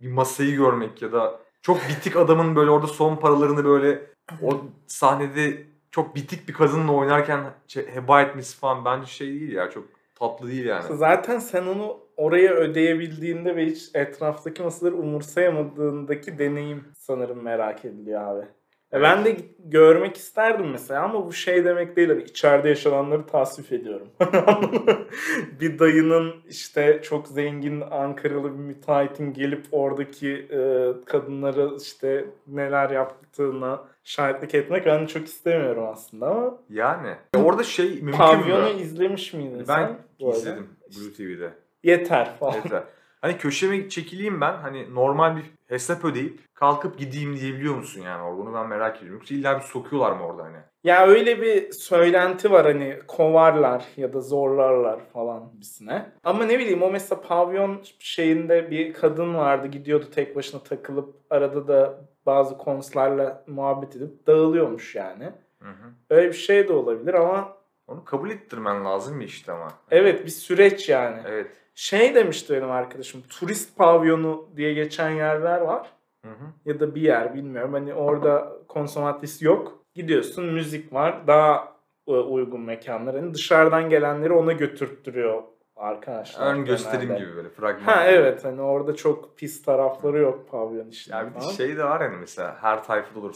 bir 0.00 0.12
masayı 0.12 0.56
görmek 0.56 1.02
ya 1.02 1.12
da 1.12 1.40
çok 1.62 1.78
bitik 1.88 2.16
adamın 2.16 2.56
böyle 2.56 2.70
orada 2.70 2.86
son 2.86 3.16
paralarını 3.16 3.64
böyle 3.64 4.06
o 4.42 4.60
sahnede 4.86 5.66
çok 5.90 6.14
bitik 6.14 6.48
bir 6.48 6.52
kadınla 6.52 6.92
oynarken 6.92 7.54
şey, 7.68 7.86
heba 7.94 8.22
etmesi 8.22 8.58
falan 8.58 8.84
bence 8.84 9.06
şey 9.06 9.28
değil 9.28 9.52
ya 9.52 9.70
çok 9.70 9.84
tatlı 10.14 10.48
değil 10.48 10.64
yani. 10.64 10.96
Zaten 10.96 11.38
sen 11.38 11.66
onu 11.66 12.05
oraya 12.16 12.54
ödeyebildiğinde 12.54 13.56
ve 13.56 13.66
hiç 13.66 13.90
etraftaki 13.94 14.62
masaları 14.62 14.94
umursayamadığındaki 14.96 16.38
deneyim 16.38 16.84
sanırım 16.94 17.42
merak 17.42 17.84
ediliyor 17.84 18.20
abi. 18.20 18.46
Ya 18.92 19.02
Ben 19.02 19.24
de 19.24 19.36
görmek 19.58 20.16
isterdim 20.16 20.70
mesela 20.70 21.02
ama 21.02 21.26
bu 21.26 21.32
şey 21.32 21.64
demek 21.64 21.96
değil. 21.96 22.08
Hani 22.08 22.22
içeride 22.22 22.68
yaşananları 22.68 23.26
tasvip 23.26 23.72
ediyorum. 23.72 24.08
bir 25.60 25.78
dayının 25.78 26.34
işte 26.48 27.00
çok 27.02 27.28
zengin 27.28 27.80
Ankaralı 27.80 28.44
bir 28.52 28.58
müteahhitin 28.58 29.32
gelip 29.32 29.64
oradaki 29.72 30.30
e, 30.50 30.88
kadınlara 31.06 31.70
işte 31.82 32.24
neler 32.46 32.90
yaptığına 32.90 33.84
şahitlik 34.04 34.54
etmek 34.54 34.86
ben 34.86 35.06
çok 35.06 35.26
istemiyorum 35.26 35.84
aslında 35.92 36.26
ama 36.26 36.58
Yani. 36.70 37.14
Orada 37.36 37.62
şey 37.62 37.88
mümkün 37.90 38.12
Pavyonu 38.12 38.74
mü? 38.74 38.80
izlemiş 38.80 39.32
miydin 39.34 39.58
Ben 39.58 39.64
sen? 39.64 40.26
arada? 40.26 40.36
izledim 40.38 40.66
Blue 40.98 41.12
TV'de. 41.12 41.50
Yeter 41.90 42.36
falan. 42.40 42.54
Yeter. 42.54 42.82
Hani 43.20 43.38
köşeme 43.38 43.88
çekileyim 43.88 44.40
ben. 44.40 44.52
Hani 44.52 44.94
normal 44.94 45.36
bir 45.36 45.44
hesap 45.68 46.04
ödeyip 46.04 46.40
kalkıp 46.54 46.98
gideyim 46.98 47.36
diyebiliyor 47.36 47.74
musun 47.74 48.02
yani 48.02 48.22
orada? 48.22 48.38
Bunu 48.38 48.54
ben 48.54 48.68
merak 48.68 48.96
ediyorum. 48.96 49.14
Yoksa 49.18 49.34
illa 49.34 49.56
bir 49.58 49.64
sokuyorlar 49.64 50.12
mı 50.12 50.26
orada 50.26 50.42
hani? 50.44 50.56
Ya 50.84 51.06
öyle 51.06 51.42
bir 51.42 51.72
söylenti 51.72 52.50
var 52.50 52.66
hani 52.66 52.98
kovarlar 53.08 53.84
ya 53.96 54.12
da 54.12 54.20
zorlarlar 54.20 55.00
falan 55.12 55.50
gibisine. 55.52 56.12
Ama 56.24 56.44
ne 56.44 56.58
bileyim 56.58 56.82
o 56.82 56.90
mesela 56.90 57.20
pavyon 57.20 57.82
şeyinde 57.98 58.70
bir 58.70 58.92
kadın 58.92 59.34
vardı 59.34 59.66
gidiyordu 59.66 60.06
tek 60.14 60.36
başına 60.36 60.62
takılıp 60.62 61.16
arada 61.30 61.68
da 61.68 62.00
bazı 62.26 62.58
konslarla 62.58 63.44
muhabbet 63.46 63.96
edip 63.96 64.26
dağılıyormuş 64.26 64.94
yani. 64.94 65.24
Hı 65.62 65.68
hı. 65.68 65.90
Öyle 66.10 66.28
bir 66.28 66.32
şey 66.36 66.68
de 66.68 66.72
olabilir 66.72 67.14
ama 67.14 67.56
Onu 67.86 68.04
kabul 68.04 68.30
ettirmen 68.30 68.84
lazım 68.84 69.20
ya 69.20 69.26
işte 69.26 69.52
ama. 69.52 69.68
evet 69.90 70.24
bir 70.24 70.30
süreç 70.30 70.88
yani. 70.88 71.20
Evet. 71.28 71.50
Şey 71.78 72.14
demişti 72.14 72.54
benim 72.54 72.70
arkadaşım 72.70 73.22
turist 73.28 73.76
pavyonu 73.76 74.48
diye 74.56 74.74
geçen 74.74 75.10
yerler 75.10 75.60
var. 75.60 75.92
Hı 76.24 76.30
hı. 76.30 76.44
ya 76.64 76.80
da 76.80 76.94
bir 76.94 77.00
yer 77.00 77.34
bilmiyorum. 77.34 77.72
Hani 77.72 77.94
orada 77.94 78.52
konsomatris 78.68 79.42
yok. 79.42 79.78
Gidiyorsun 79.94 80.44
müzik 80.44 80.92
var. 80.92 81.26
Daha 81.26 81.72
e, 82.08 82.12
uygun 82.12 82.60
mekanlar. 82.60 83.16
Hani 83.16 83.34
dışarıdan 83.34 83.90
gelenleri 83.90 84.32
ona 84.32 84.52
götürttürüyor 84.52 85.42
arkadaşlar. 85.76 86.54
Ön 86.54 86.64
gösterim 86.64 87.08
genelde. 87.08 87.24
gibi 87.24 87.36
böyle 87.36 87.48
fragman. 87.48 87.84
Ha 87.84 88.04
evet 88.04 88.44
hani 88.44 88.60
orada 88.60 88.96
çok 88.96 89.38
pis 89.38 89.62
tarafları 89.62 90.18
yok 90.18 90.50
pavyon 90.50 90.88
işte. 90.88 91.16
Ya 91.16 91.30
bir 91.30 91.40
de 91.40 91.52
şey 91.52 91.76
de 91.76 91.84
var 91.84 92.02
hani 92.02 92.16
mesela 92.16 92.56
her 92.60 92.84
tayfada 92.84 93.20
olur 93.20 93.34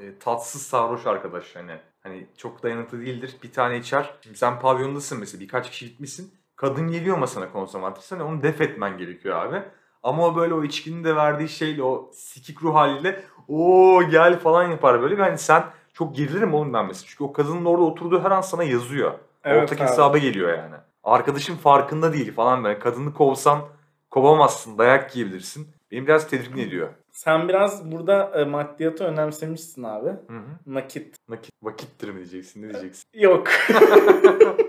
e, 0.00 0.18
tatsız 0.18 0.62
sarhoş 0.62 1.06
arkadaş 1.06 1.56
hani. 1.56 1.72
Hani 2.00 2.26
çok 2.36 2.62
dayanıklı 2.62 3.00
değildir. 3.00 3.36
Bir 3.42 3.52
tane 3.52 3.78
içer. 3.78 4.14
Şimdi 4.20 4.38
sen 4.38 4.60
pavyondasın 4.60 5.20
mesela 5.20 5.40
birkaç 5.40 5.70
kişi 5.70 5.86
gitmişsin. 5.86 6.37
Kadın 6.58 6.88
geliyor 6.90 7.18
masana 7.18 7.52
konsomatris. 7.52 8.12
Hani 8.12 8.22
onu 8.22 8.42
def 8.42 8.60
etmen 8.60 8.98
gerekiyor 8.98 9.46
abi. 9.46 9.62
Ama 10.02 10.26
o 10.26 10.36
böyle 10.36 10.54
o 10.54 10.64
içkinin 10.64 11.04
de 11.04 11.16
verdiği 11.16 11.48
şeyle 11.48 11.82
o 11.82 12.10
sikik 12.14 12.62
ruh 12.62 12.74
haliyle 12.74 13.22
o 13.48 14.00
gel 14.10 14.38
falan 14.38 14.70
yapar 14.70 15.02
böyle. 15.02 15.18
Ve 15.18 15.22
hani 15.22 15.38
sen 15.38 15.64
çok 15.92 16.16
gerilirim 16.16 16.54
oğlum 16.54 16.72
ben 16.72 16.86
mesela. 16.86 17.06
Çünkü 17.08 17.24
o 17.24 17.32
kadının 17.32 17.64
orada 17.64 17.84
oturduğu 17.84 18.22
her 18.22 18.30
an 18.30 18.40
sana 18.40 18.64
yazıyor. 18.64 19.12
Evet 19.44 19.62
Ortak 19.62 19.80
abi. 19.80 19.88
hesaba 19.88 20.18
geliyor 20.18 20.58
yani. 20.58 20.74
Arkadaşın 21.04 21.56
farkında 21.56 22.12
değil 22.12 22.34
falan 22.34 22.64
böyle. 22.64 22.78
Kadını 22.78 23.14
kovsan 23.14 23.60
kovamazsın. 24.10 24.78
Dayak 24.78 25.16
yiyebilirsin. 25.16 25.68
Beni 25.90 26.06
biraz 26.06 26.28
tedirgin 26.28 26.58
ediyor. 26.58 26.88
Sen 27.12 27.48
biraz 27.48 27.92
burada 27.92 28.40
e, 28.40 28.44
maddiyatı 28.44 29.04
önemsemişsin 29.04 29.82
abi. 29.82 30.08
Hı 30.08 30.36
hı. 30.38 30.74
Nakit. 30.74 31.16
Nakit, 31.28 31.52
vakittir 31.62 32.08
mi 32.08 32.16
diyeceksin 32.16 32.62
ne 32.62 32.72
diyeceksin? 32.72 33.04
Yok. 33.14 33.46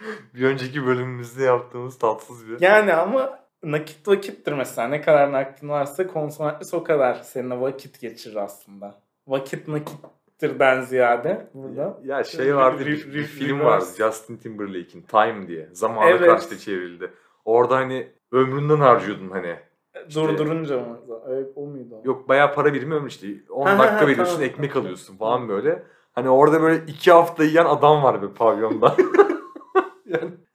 bir 0.34 0.44
önceki 0.44 0.86
bölümümüzde 0.86 1.44
yaptığımız 1.44 1.98
tatsız 1.98 2.48
bir... 2.48 2.60
yani 2.60 2.94
ama 2.94 3.38
nakit 3.62 4.08
vakittir 4.08 4.52
mesela. 4.52 4.88
Ne 4.88 5.00
kadar 5.00 5.32
nakdin 5.32 5.68
varsa 5.68 6.06
konsomatris 6.06 6.74
o 6.74 6.84
kadar 6.84 7.14
seninle 7.14 7.60
vakit 7.60 8.00
geçirir 8.00 8.36
aslında. 8.36 8.94
Vakit 9.28 9.68
nakittirden 9.68 10.80
ziyade 10.80 11.46
burada. 11.54 11.98
Ya 12.04 12.24
şey 12.24 12.56
vardı 12.56 12.80
bir, 12.86 13.12
bir 13.14 13.22
re- 13.22 13.26
film 13.26 13.60
vardı 13.60 13.84
Justin 13.98 14.36
Timberlake'in 14.36 15.02
Time 15.02 15.48
diye. 15.48 15.68
Zamanı 15.72 16.10
Evet. 16.10 16.26
karşıta 16.26 16.58
çevrildi. 16.58 17.10
Orada 17.44 17.76
hani 17.76 18.08
ömründen 18.32 18.76
harcıyordun 18.76 19.30
hani. 19.30 19.56
Durdurunca 20.14 20.78
mı? 20.78 20.98
Öyle, 21.26 21.48
o 21.54 21.66
muydu? 21.66 21.94
Yok 22.04 22.28
bayağı 22.28 22.54
para 22.54 22.74
birimi 22.74 22.94
ömür 22.94 23.08
işte. 23.10 23.26
10 23.50 23.66
Ha, 23.66 23.78
ha, 23.78 23.82
dakika 23.84 24.06
veriyorsun 24.06 24.34
tamam. 24.34 24.48
ekmek 24.50 24.76
alıyorsun 24.76 25.16
falan 25.16 25.48
böyle. 25.48 25.82
Hani 26.12 26.28
orada 26.30 26.62
böyle 26.62 26.84
iki 26.86 27.12
hafta 27.12 27.44
yiyen 27.44 27.64
adam 27.64 28.02
var 28.02 28.22
be 28.22 28.26
pavyonda. 28.34 28.96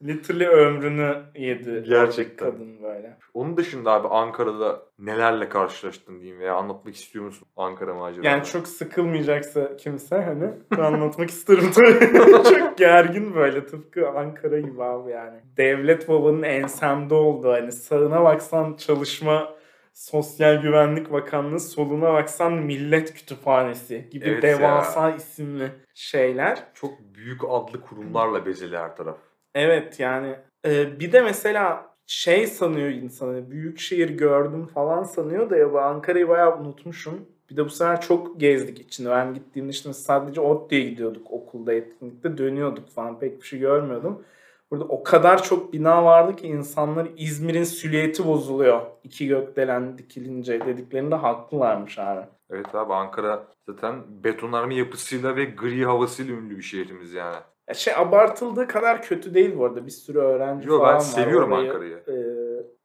Literally 0.07 0.47
ömrünü 0.47 1.15
yedi. 1.35 1.83
Gerçekten. 1.87 2.51
Kadın 2.51 2.83
böyle. 2.83 3.17
onun 3.33 3.57
dışında 3.57 3.91
abi 3.91 4.07
Ankara'da 4.07 4.81
nelerle 4.99 5.49
karşılaştın 5.49 6.19
diyeyim 6.19 6.39
veya 6.39 6.55
anlatmak 6.55 6.95
istiyor 6.95 7.25
musun 7.25 7.47
Ankara 7.57 7.93
maceralarını? 7.93 8.25
Yani 8.25 8.43
çok 8.43 8.67
sıkılmayacaksa 8.67 9.77
kimse 9.77 10.15
hani 10.21 10.49
anlatmak 10.85 11.29
isterim 11.29 11.71
tabii. 11.75 12.17
çok 12.49 12.77
gergin 12.77 13.35
böyle 13.35 13.65
tıpkı 13.65 14.09
Ankara 14.09 14.59
gibi 14.59 14.83
abi 14.83 15.11
yani. 15.11 15.37
Devlet 15.57 16.09
babanın 16.09 16.43
ensemde 16.43 17.13
olduğu 17.13 17.51
hani 17.51 17.71
sağına 17.71 18.23
baksan 18.23 18.73
çalışma 18.73 19.55
Sosyal 19.93 20.61
Güvenlik 20.61 21.11
Bakanlığı 21.11 21.59
soluna 21.59 22.13
baksan 22.13 22.53
Millet 22.53 23.13
Kütüphanesi 23.13 24.09
gibi 24.11 24.25
Evet 24.29 24.43
devasa 24.43 25.11
isimli 25.11 25.71
şeyler. 25.93 26.63
Çok 26.73 26.91
büyük 26.99 27.41
adlı 27.49 27.81
kurumlarla 27.81 28.45
bezeli 28.45 28.77
her 28.77 28.95
taraf. 28.95 29.17
Evet 29.55 29.99
yani 29.99 30.35
e, 30.65 30.99
bir 30.99 31.11
de 31.11 31.21
mesela 31.21 31.95
şey 32.05 32.47
sanıyor 32.47 32.89
insan 32.89 33.27
hani 33.27 33.51
büyük 33.51 33.79
şehir 33.79 34.09
gördüm 34.09 34.65
falan 34.65 35.03
sanıyor 35.03 35.49
da 35.49 35.57
ya 35.57 35.73
bu 35.73 35.79
Ankara'yı 35.79 36.29
bayağı 36.29 36.59
unutmuşum. 36.59 37.27
Bir 37.49 37.57
de 37.57 37.65
bu 37.65 37.69
sefer 37.69 38.01
çok 38.01 38.39
gezdik 38.39 38.79
içinde. 38.79 39.09
Ben 39.09 39.33
gittiğimde 39.33 39.71
işte 39.71 39.93
sadece 39.93 40.41
ODTÜ'ye 40.41 40.89
gidiyorduk 40.89 41.31
okulda 41.31 41.73
etkinlikte 41.73 42.37
dönüyorduk 42.37 42.89
falan 42.89 43.19
pek 43.19 43.41
bir 43.41 43.47
şey 43.47 43.59
görmüyordum. 43.59 44.23
Burada 44.71 44.85
o 44.85 45.03
kadar 45.03 45.43
çok 45.43 45.73
bina 45.73 46.05
vardı 46.05 46.35
ki 46.35 46.47
insanlar 46.47 47.07
İzmir'in 47.17 47.63
silüeti 47.63 48.27
bozuluyor. 48.27 48.81
İki 49.03 49.27
gökdelen 49.27 49.97
dikilince 49.97 50.65
dediklerinde 50.65 51.15
haklılarmış 51.15 51.99
abi. 51.99 52.25
Evet 52.49 52.75
abi 52.75 52.93
Ankara 52.93 53.47
zaten 53.69 54.23
betonarme 54.23 54.75
yapısıyla 54.75 55.35
ve 55.35 55.45
gri 55.45 55.85
havasıyla 55.85 56.35
ünlü 56.35 56.57
bir 56.57 56.63
şehrimiz 56.63 57.13
yani. 57.13 57.35
Ya 57.67 57.73
şey 57.73 57.93
abartıldığı 57.97 58.67
kadar 58.67 59.01
kötü 59.01 59.33
değil 59.33 59.57
bu 59.57 59.65
arada. 59.65 59.85
Bir 59.85 59.91
sürü 59.91 60.17
öğrenci 60.19 60.67
Yo 60.67 60.77
falan 60.79 60.89
ben 60.89 60.95
var. 60.95 60.99
seviyorum 60.99 61.51
Orayı, 61.51 61.67
Ankara'yı. 61.71 62.03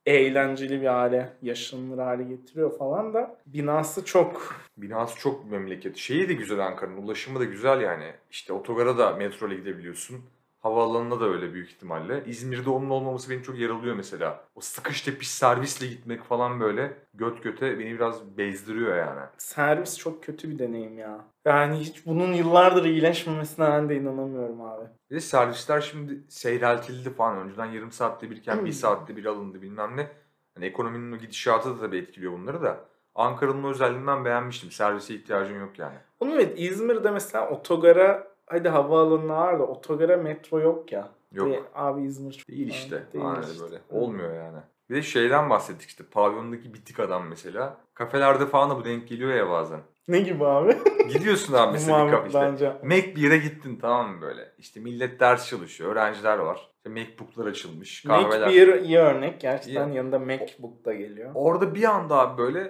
e, 0.06 0.12
eğlenceli 0.12 0.80
bir 0.80 0.86
hale, 0.86 1.32
yaşanılır 1.42 1.98
hale 1.98 2.22
getiriyor 2.22 2.78
falan 2.78 3.14
da 3.14 3.36
binası 3.46 4.04
çok 4.04 4.54
Binası 4.76 5.18
çok 5.18 5.50
memleket. 5.50 5.96
Şeyi 5.96 6.28
de 6.28 6.32
güzel 6.32 6.58
Ankara'nın. 6.66 6.96
Ulaşımı 6.96 7.40
da 7.40 7.44
güzel 7.44 7.80
yani. 7.80 8.12
İşte 8.30 8.52
otogara 8.52 8.98
da 8.98 9.10
metro 9.12 9.48
ile 9.48 9.54
gidebiliyorsun. 9.54 10.16
Havaalanına 10.60 11.20
da 11.20 11.24
öyle 11.28 11.52
büyük 11.54 11.68
ihtimalle. 11.70 12.24
İzmir'de 12.26 12.70
onun 12.70 12.90
olmaması 12.90 13.30
beni 13.30 13.42
çok 13.42 13.58
yaralıyor 13.58 13.94
mesela. 13.96 14.44
O 14.54 14.60
sıkış 14.60 15.02
tepiş 15.02 15.28
servisle 15.30 15.86
gitmek 15.86 16.24
falan 16.24 16.60
böyle 16.60 16.96
göt 17.14 17.42
göte 17.42 17.78
beni 17.78 17.94
biraz 17.94 18.38
bezdiriyor 18.38 18.96
yani. 18.96 19.20
servis 19.38 19.98
çok 19.98 20.24
kötü 20.24 20.50
bir 20.50 20.58
deneyim 20.58 20.98
ya. 20.98 21.24
Yani 21.44 21.76
hiç 21.78 22.06
bunun 22.06 22.32
yıllardır 22.32 22.84
iyileşmemesine 22.84 23.66
ben 23.68 23.88
de 23.88 23.96
inanamıyorum 23.96 24.60
abi. 24.60 24.84
Bir 25.10 25.16
de 25.16 25.20
servisler 25.20 25.80
şimdi 25.80 26.20
seyreltildi 26.28 27.10
falan. 27.14 27.38
Önceden 27.38 27.66
yarım 27.66 27.92
saatte 27.92 28.30
birken 28.30 28.56
Hmm. 28.56 28.64
bir 28.64 28.72
saatte 28.72 29.16
bir 29.16 29.24
alındı 29.24 29.62
bilmem 29.62 29.96
ne. 29.96 30.08
Hani 30.54 30.66
ekonominin 30.66 31.18
gidişatı 31.18 31.70
da 31.70 31.80
tabii 31.80 31.98
etkiliyor 31.98 32.32
bunları 32.32 32.62
da. 32.62 32.80
Ankara'nın 33.14 33.64
özelliğinden 33.64 34.24
beğenmiştim. 34.24 34.70
Servise 34.70 35.14
ihtiyacın 35.14 35.60
yok 35.60 35.78
yani. 35.78 35.96
Onun 36.20 36.30
evet 36.30 36.52
İzmir'de 36.56 37.10
mesela 37.10 37.48
otogara 37.50 38.29
hadi 38.50 38.68
havaalanı 38.68 39.28
var 39.28 39.58
da 39.58 39.62
otogara 39.66 40.16
metro 40.16 40.60
yok 40.60 40.92
ya. 40.92 41.08
Yok. 41.32 41.48
Ve 41.48 41.60
abi 41.74 42.02
İzmir 42.02 42.44
Değil 42.48 42.68
işte. 42.68 43.02
Değil 43.12 43.24
Aynen 43.26 43.42
işte. 43.42 43.62
böyle. 43.62 43.78
Olmuyor 43.90 44.34
yani. 44.34 44.58
Bir 44.90 44.94
de 44.94 45.02
şeyden 45.02 45.50
bahsettik 45.50 45.88
işte. 45.88 46.04
Pavyondaki 46.10 46.74
bitik 46.74 47.00
adam 47.00 47.26
mesela. 47.28 47.76
Kafelerde 47.94 48.46
falan 48.46 48.70
da 48.70 48.76
bu 48.76 48.84
denk 48.84 49.08
geliyor 49.08 49.34
ya 49.34 49.50
bazen. 49.50 49.80
Ne 50.08 50.20
gibi 50.20 50.44
abi? 50.46 50.76
Gidiyorsun 51.12 51.54
abi 51.54 51.72
mesela 51.72 52.06
bir 52.06 52.10
kafe 52.10 52.28
muhabbet 52.28 52.34
işte. 52.34 52.40
bence. 52.40 52.72
Mac 52.82 53.16
bir 53.16 53.22
yere 53.22 53.38
gittin 53.38 53.78
tamam 53.80 54.10
mı 54.14 54.20
böyle? 54.20 54.52
İşte 54.58 54.80
millet 54.80 55.20
ders 55.20 55.48
çalışıyor. 55.48 55.92
Öğrenciler 55.92 56.38
var. 56.38 56.70
İşte 56.76 56.88
Macbook'lar 57.00 57.46
açılmış. 57.46 58.02
Kahveler. 58.02 58.40
Mac 58.46 58.52
bir 58.56 58.82
iyi 58.82 58.98
örnek. 58.98 59.40
Gerçekten 59.40 59.88
İyi. 59.88 59.96
yanında 59.96 60.18
Macbook 60.18 60.84
da 60.84 60.94
geliyor. 60.94 61.30
Orada 61.34 61.74
bir 61.74 61.84
anda 61.84 62.18
abi 62.18 62.38
böyle 62.42 62.60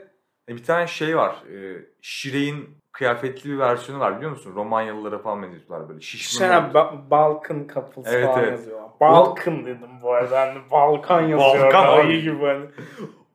e, 0.49 0.57
bir 0.57 0.65
tane 0.65 0.87
şey 0.87 1.17
var. 1.17 1.45
E, 1.53 1.85
Şire'in 2.03 2.80
kıyafetli 2.93 3.51
bir 3.51 3.59
versiyonu 3.59 4.01
var 4.01 4.17
biliyor 4.17 4.31
musun? 4.31 4.53
Romanyalılara 4.55 5.19
falan 5.19 5.43
benziyorlar 5.43 5.89
böyle. 5.89 6.01
Şişman. 6.01 6.49
Şey, 6.49 6.57
ba- 6.57 7.11
Balkan 7.11 7.67
Couples 7.75 8.07
Evet, 8.09 8.27
falan 8.27 8.39
evet. 8.41 8.53
yazıyor. 8.53 8.81
Balkan 9.01 9.67
dedim 9.67 9.89
bu 10.03 10.13
arada. 10.13 10.41
Hani 10.41 10.59
Balkan 10.71 11.21
yazıyor. 11.21 11.65
Balkan 11.65 11.99
abi. 11.99 12.23
gibi 12.23 12.45
hani. 12.47 12.65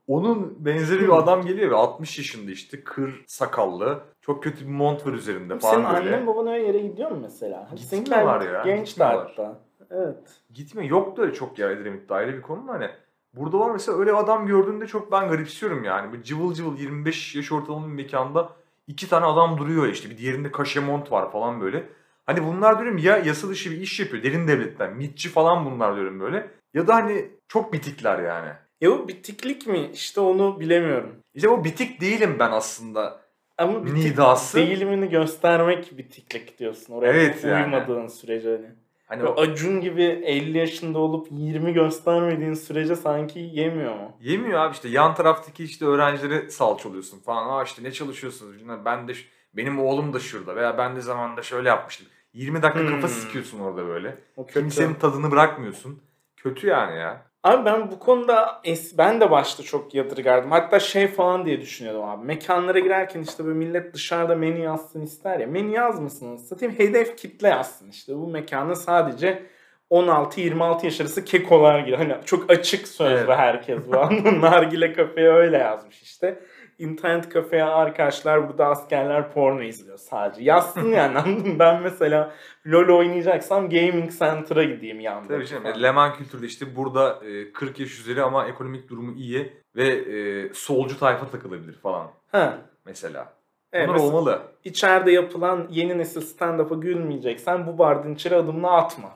Onun 0.08 0.56
benzeri 0.66 1.02
bir 1.02 1.18
adam 1.18 1.46
geliyor 1.46 1.72
ve 1.72 1.76
60 1.76 2.18
yaşında 2.18 2.52
işte 2.52 2.84
kır 2.84 3.24
sakallı. 3.28 4.00
Çok 4.22 4.44
kötü 4.44 4.66
bir 4.66 4.72
mont 4.72 5.08
var 5.08 5.14
üzerinde 5.14 5.60
falan 5.60 5.74
Senin 5.74 5.86
böyle. 5.94 6.16
annen 6.16 6.28
baban 6.28 6.48
öyle 6.48 6.68
yere 6.68 6.78
gidiyor 6.80 7.12
mu 7.12 7.18
mesela? 7.22 7.68
Hadi 7.72 7.82
Gitmiyorlar 7.82 8.42
ya, 8.42 8.64
Genç 8.64 9.00
de 9.00 9.04
hatta. 9.04 9.60
Evet. 9.92 10.18
Gitme 10.54 10.86
yok 10.86 11.18
da 11.18 11.22
öyle 11.22 11.34
çok 11.34 11.60
yer 11.60 11.70
Edremit'te 11.70 12.14
ayrı 12.14 12.38
bir 12.38 12.42
konu 12.42 12.64
hani. 12.68 12.90
Burada 13.34 13.60
var 13.60 13.72
mesela 13.72 13.98
öyle 13.98 14.14
adam 14.14 14.48
gördüğünde 14.48 14.88
çok 14.88 15.12
ben 15.12 15.30
garipsiyorum 15.30 15.84
yani. 15.84 16.14
Bir 16.14 16.24
cıvıl 16.24 16.54
cıvıl 16.54 16.78
25 16.78 17.36
yaş 17.36 17.52
ortalama 17.52 17.88
bir 17.88 17.92
mekanda 17.94 18.50
iki 18.88 19.10
tane 19.10 19.26
adam 19.26 19.58
duruyor 19.58 19.88
işte 19.88 20.10
bir 20.10 20.18
diğerinde 20.18 20.52
kaşemont 20.52 21.12
var 21.12 21.32
falan 21.32 21.62
böyle. 21.62 21.84
Hani 22.26 22.44
bunlar 22.44 22.80
diyorum 22.80 22.98
ya 22.98 23.18
yasa 23.18 23.50
dışı 23.50 23.72
bir 23.72 23.82
iş 23.82 24.00
yapıyor 24.00 24.24
derin 24.24 24.48
devletten. 24.48 24.94
MITçi 24.94 25.30
falan 25.30 25.66
bunlar 25.66 25.96
diyorum 25.96 26.20
böyle. 26.20 26.48
Ya 26.74 26.88
da 26.88 26.96
hani 26.96 27.30
çok 27.48 27.74
bitikler 27.74 28.20
yani. 28.20 28.50
Ya 28.82 28.92
bu 28.92 29.08
bitiklik 29.08 29.68
mi? 29.68 29.90
İşte 29.94 30.20
onu 30.20 30.60
bilemiyorum. 30.60 31.16
İşte 31.34 31.50
o 31.50 31.64
bitik 31.64 32.02
değilim 32.02 32.36
ben 32.40 32.52
aslında. 32.52 33.22
Ama 33.58 33.86
bitik 33.86 33.98
Nidası. 34.12 34.58
değilimini 34.58 35.10
göstermek 35.10 35.98
bitiklik 35.98 36.60
diyorsun. 36.60 36.94
Oraya 36.94 37.14
Evet 37.14 37.44
yani. 37.44 37.66
uymadığın 37.66 38.08
sürece 38.08 38.50
hani. 38.50 38.70
Hani 39.06 39.24
o- 39.24 39.42
Acun 39.42 39.82
gibi 39.82 40.04
50 40.04 40.58
yaşında 40.58 41.00
olup 41.00 41.28
20 41.32 41.74
göstermediğin 41.74 42.54
sürece 42.54 42.96
sanki 42.96 43.40
yemiyor 43.40 43.96
mu? 43.96 44.12
Yemiyor 44.22 44.60
abi 44.60 44.74
işte 44.74 44.90
yan 44.90 45.16
taraftaki 45.16 45.64
işte 45.64 45.86
öğrencilere 45.86 46.50
salça 46.50 46.90
oluyorsun 46.90 47.20
falan. 47.20 47.50
Aa 47.50 47.64
işte 47.64 47.84
ne 47.84 47.92
çalışıyorsunuz? 47.92 48.56
Ben 48.86 49.08
de 49.08 49.14
benim 49.54 49.80
oğlum 49.80 50.14
da 50.14 50.20
şurada 50.20 50.56
veya 50.56 50.78
ben 50.78 50.96
de 50.96 51.02
zamanında 51.02 51.42
şöyle 51.42 51.70
yapmıştım. 51.70 52.08
20 52.34 52.62
dakika 52.62 52.86
kafa 52.86 53.02
Hmm. 53.08 53.14
sikiyorsun 53.14 53.60
orada 53.60 53.88
böyle. 53.88 54.18
O 54.36 54.46
kötü. 54.46 54.60
Kimsenin 54.60 54.94
tadını 54.94 55.32
bırakmıyorsun. 55.32 56.02
Kötü 56.38 56.68
yani 56.68 56.98
ya. 57.00 57.26
Abi 57.46 57.66
ben 57.66 57.92
bu 57.92 58.00
konuda 58.00 58.62
es- 58.64 58.98
ben 58.98 59.22
de 59.22 59.32
başta 59.32 59.64
çok 59.64 59.94
yadırgardım. 59.96 60.52
Hatta 60.52 60.80
şey 60.80 61.08
falan 61.08 61.46
diye 61.46 61.62
düşünüyordum 61.62 62.04
abi. 62.04 62.26
Mekanlara 62.26 62.80
girerken 62.80 63.22
işte 63.22 63.46
böyle 63.46 63.58
millet 63.58 63.94
dışarıda 63.94 64.36
menü 64.36 64.60
yazsın 64.60 65.02
ister 65.02 65.40
ya. 65.40 65.48
Menü 65.48 65.72
yazmasın 65.72 66.38
satayım 66.38 66.76
hedef 66.80 67.18
kitle 67.18 67.48
yazsın 67.48 67.90
işte. 67.90 68.16
Bu 68.16 68.28
mekana 68.28 68.76
sadece 68.76 69.44
16-26 69.92 70.86
yaş 70.86 71.02
arası 71.02 71.26
kekolar 71.26 71.80
giriyor. 71.80 71.98
Hani 71.98 72.16
çok 72.26 72.52
açık 72.52 72.88
sözlü 72.88 73.16
Evet. 73.26 73.38
herkes 73.38 73.80
bu 73.88 74.00
anlamda. 74.00 74.42
Nargile 74.52 74.94
kafeye 74.94 75.30
öyle 75.30 75.58
yazmış 75.58 76.02
işte. 76.02 76.40
İnternet 76.80 77.30
kafeye 77.30 77.64
arkadaşlar 77.64 78.50
burada 78.50 78.66
askerler 78.66 79.32
porno 79.34 79.62
izliyor 79.62 79.98
sadece. 79.98 80.44
Yazsın 80.44 80.92
yani 80.92 81.18
anladın 81.20 81.48
mı? 81.48 81.60
Ben 81.60 81.82
mesela 81.82 82.32
LoL 82.68 82.98
oynayacaksam 82.98 83.70
Gaming 83.70 84.12
Center'a 84.20 84.64
gideyim 84.64 85.00
yanında. 85.00 85.28
Tabii 85.28 85.46
canım. 85.48 85.64
falan. 85.64 85.84
Leman 85.84 86.14
kültürde 86.14 86.46
işte 86.46 86.76
burada 86.76 87.20
e, 87.26 87.52
40 87.52 87.80
yaş 87.80 88.00
üzeri 88.00 88.22
ama 88.24 88.46
ekonomik 88.48 88.90
durumu 88.90 89.14
iyi 89.14 89.54
ve 89.76 89.88
e, 89.88 90.50
solcu 90.54 91.00
tayfa 91.00 91.28
takılabilir 91.28 91.74
falan 91.74 92.08
Ha. 92.32 92.58
mesela. 92.86 93.34
Evet, 93.74 93.90
Bunlar 93.90 94.00
olmalı. 94.00 94.42
içeride 94.64 95.12
yapılan 95.12 95.68
yeni 95.70 95.98
nesil 95.98 96.22
stand-up'a 96.22 96.76
gülmeyeceksen 96.76 97.68
bu 97.68 97.78
bardın 97.78 98.14
içeri 98.16 98.36
adımını 98.36 98.72
atma. 98.72 99.10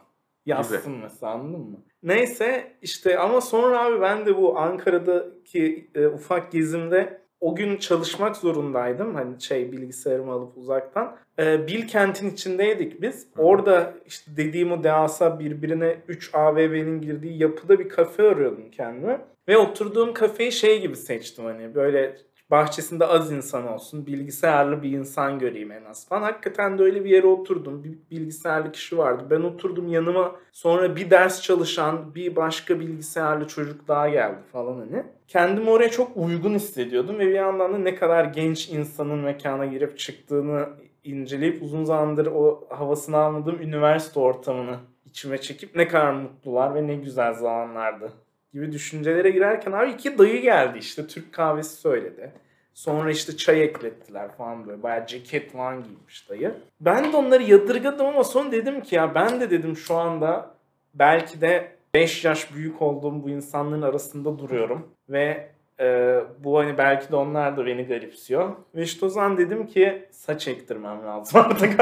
Yazsın 0.50 0.98
mesela 1.02 1.32
anladın 1.32 1.60
mı? 1.60 1.78
Neyse 2.04 2.74
işte 2.82 3.18
ama 3.20 3.42
sonra 3.42 3.86
abi 3.86 4.02
ben 4.02 4.26
de 4.26 4.38
bu 4.38 4.60
Ankara'daki 4.60 5.90
e, 5.96 6.08
ufak 6.08 6.52
gezimde 6.52 7.20
o 7.40 7.56
gün 7.56 7.78
çalışmak 7.78 8.38
zorundaydım. 8.38 9.16
Hani 9.16 9.42
şey 9.42 9.72
bilgisayarımı 9.72 10.32
alıp 10.32 10.58
uzaktan. 10.58 11.18
E, 11.40 11.68
Bilkent'in 11.68 12.30
içindeydik 12.30 13.02
biz. 13.02 13.28
Hı. 13.36 13.42
Orada 13.42 13.94
işte 14.06 14.32
dediğim 14.38 14.72
o 14.72 14.84
devasa 14.84 15.40
birbirine 15.40 15.98
3 16.08 16.36
AVM'nin 16.36 17.02
girdiği 17.02 17.42
yapıda 17.42 17.80
bir 17.80 17.90
kafe 17.90 18.24
arıyordum 18.24 18.72
kendime. 18.72 19.22
Ve 19.48 19.58
oturduğum 19.58 20.14
kafeyi 20.14 20.52
şey 20.52 20.82
gibi 20.82 20.96
seçtim 20.96 21.46
hani 21.46 21.76
böyle 21.76 22.16
bahçesinde 22.52 23.06
az 23.06 23.32
insan 23.32 23.68
olsun, 23.68 24.06
bilgisayarlı 24.06 24.84
bir 24.84 24.92
insan 24.92 25.40
göreyim 25.40 25.72
en 25.72 25.86
az 25.86 26.08
falan. 26.08 26.22
Hakikaten 26.22 26.78
de 26.78 26.84
öyle 26.84 27.06
bir 27.06 27.10
yere 27.10 27.28
oturdum. 27.28 27.84
Bir 27.84 27.98
bilgisayarlı 28.12 28.72
kişi 28.72 28.98
vardı. 28.98 29.24
Ben 29.30 29.42
oturdum 29.42 29.88
yanıma 29.88 30.36
sonra 30.52 30.96
bir 30.96 31.10
ders 31.10 31.42
çalışan 31.42 32.16
bir 32.16 32.36
başka 32.36 32.80
bilgisayarlı 32.80 33.48
çocuk 33.48 33.88
daha 33.88 34.10
geldi 34.10 34.40
falan 34.52 34.80
hani. 34.80 35.04
Kendimi 35.28 35.70
oraya 35.70 35.90
çok 35.90 36.18
uygun 36.18 36.54
hissediyordum 36.54 37.20
ve 37.20 37.28
bir 37.28 37.34
yandan 37.34 37.74
da 37.74 37.78
ne 37.78 37.96
kadar 37.96 38.26
genç 38.26 38.70
insanın 38.70 39.20
mekana 39.20 39.66
girip 39.66 39.98
çıktığını 40.00 40.70
inceleyip 41.04 41.64
uzun 41.64 41.84
zamandır 41.84 42.28
o 42.28 42.68
havasını 42.70 43.18
almadığım 43.18 43.62
üniversite 43.62 44.20
ortamını 44.20 44.78
içime 45.06 45.38
çekip 45.42 45.76
ne 45.76 45.88
kadar 45.88 46.14
mutlular 46.14 46.76
ve 46.76 46.88
ne 46.88 46.96
güzel 46.96 47.34
zamanlardı 47.34 48.14
gibi 48.54 48.72
düşüncelere 48.72 49.30
girerken 49.30 49.72
abi 49.72 49.92
iki 49.92 50.18
dayı 50.18 50.42
geldi 50.42 50.78
işte 50.78 51.08
Türk 51.08 51.34
kahvesi 51.34 51.76
söyledi. 51.76 52.32
Sonra 52.74 53.12
işte 53.12 53.38
çay 53.38 53.64
eklettiler 53.64 54.32
falan 54.38 54.68
böyle. 54.68 54.84
Bayağı 54.84 55.08
ceket 55.08 55.52
falan 55.52 55.84
giymiş 55.84 56.30
dayı. 56.30 56.54
Ben 56.82 57.14
de 57.14 57.18
onları 57.18 57.44
yadırgadım 57.44 58.06
ama 58.06 58.24
sonra 58.24 58.52
dedim 58.52 58.82
ki 58.82 58.96
ya 58.96 59.16
ben 59.16 59.42
de 59.42 59.50
dedim 59.50 59.78
şu 59.78 59.96
anda 59.96 60.56
belki 60.94 61.42
de 61.42 61.72
5 61.94 62.26
yaş 62.26 62.56
büyük 62.56 62.82
olduğum 62.82 63.24
bu 63.24 63.30
insanların 63.30 63.82
arasında 63.82 64.40
duruyorum. 64.40 64.88
Ve 65.10 65.50
e, 65.80 66.20
bu 66.40 66.58
hani 66.60 66.78
belki 66.78 67.12
de 67.12 67.16
onlar 67.16 67.58
da 67.58 67.66
beni 67.66 67.84
garipsiyor. 67.86 68.56
Ve 68.76 68.82
işte 68.84 69.06
o 69.06 69.10
zaman 69.10 69.38
dedim 69.38 69.68
ki 69.68 70.08
saç 70.12 70.48
ektirmem 70.48 71.06
lazım 71.06 71.42
artık. 71.46 71.80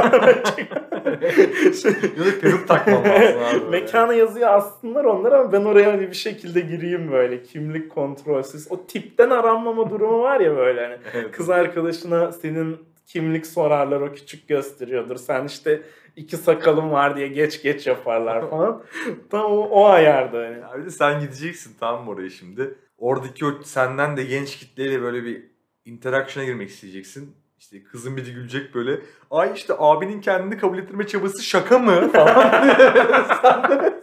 Ya 1.21 2.25
da 2.25 2.39
peruk 2.41 2.67
takmam 2.67 3.03
lazım 3.05 3.41
abi. 3.43 3.69
Mekana 3.69 4.13
yazıyor 4.13 4.49
aslında 4.49 4.99
onlar 4.99 5.31
ama 5.31 5.51
ben 5.51 5.65
oraya 5.65 5.91
hani 5.91 6.09
bir 6.09 6.15
şekilde 6.15 6.59
gireyim 6.61 7.11
böyle 7.11 7.43
kimlik 7.43 7.91
kontrolsüz. 7.91 8.71
O 8.71 8.85
tipten 8.87 9.29
aranmama 9.29 9.89
durumu 9.89 10.21
var 10.21 10.39
ya 10.39 10.57
böyle 10.57 10.81
hani. 10.85 10.97
Evet. 11.13 11.31
Kız 11.31 11.49
arkadaşına 11.49 12.31
senin 12.31 12.77
kimlik 13.05 13.47
sorarlar 13.47 14.01
o 14.01 14.13
küçük 14.13 14.47
gösteriyordur. 14.47 15.15
Sen 15.15 15.45
işte 15.45 15.81
iki 16.15 16.37
sakalım 16.37 16.91
var 16.91 17.15
diye 17.17 17.27
geç 17.27 17.61
geç 17.63 17.87
yaparlar 17.87 18.49
falan. 18.49 18.83
Tam 19.29 19.45
o, 19.45 19.57
o 19.57 19.85
ayarda 19.85 20.37
hani. 20.37 20.59
Ya 20.59 20.71
bir 20.79 20.85
de 20.85 20.89
sen 20.89 21.19
gideceksin 21.19 21.75
mı 21.81 22.09
oraya 22.09 22.29
şimdi. 22.29 22.75
Oradaki 22.97 23.45
o 23.45 23.61
senden 23.63 24.17
de 24.17 24.23
genç 24.23 24.55
kitleyle 24.55 25.01
böyle 25.01 25.23
bir 25.23 25.43
interaction'a 25.85 26.45
girmek 26.45 26.69
isteyeceksin. 26.69 27.35
İşte 27.59 27.83
kızın 27.83 28.17
biri 28.17 28.33
gülecek 28.33 28.75
böyle. 28.75 28.99
Ay 29.31 29.51
işte 29.55 29.73
abinin 29.77 30.21
kendini 30.21 30.57
kabul 30.57 30.77
ettirme 30.77 31.07
çabası 31.07 31.43
şaka 31.43 31.79
mı? 31.79 32.11
Falan. 32.11 32.51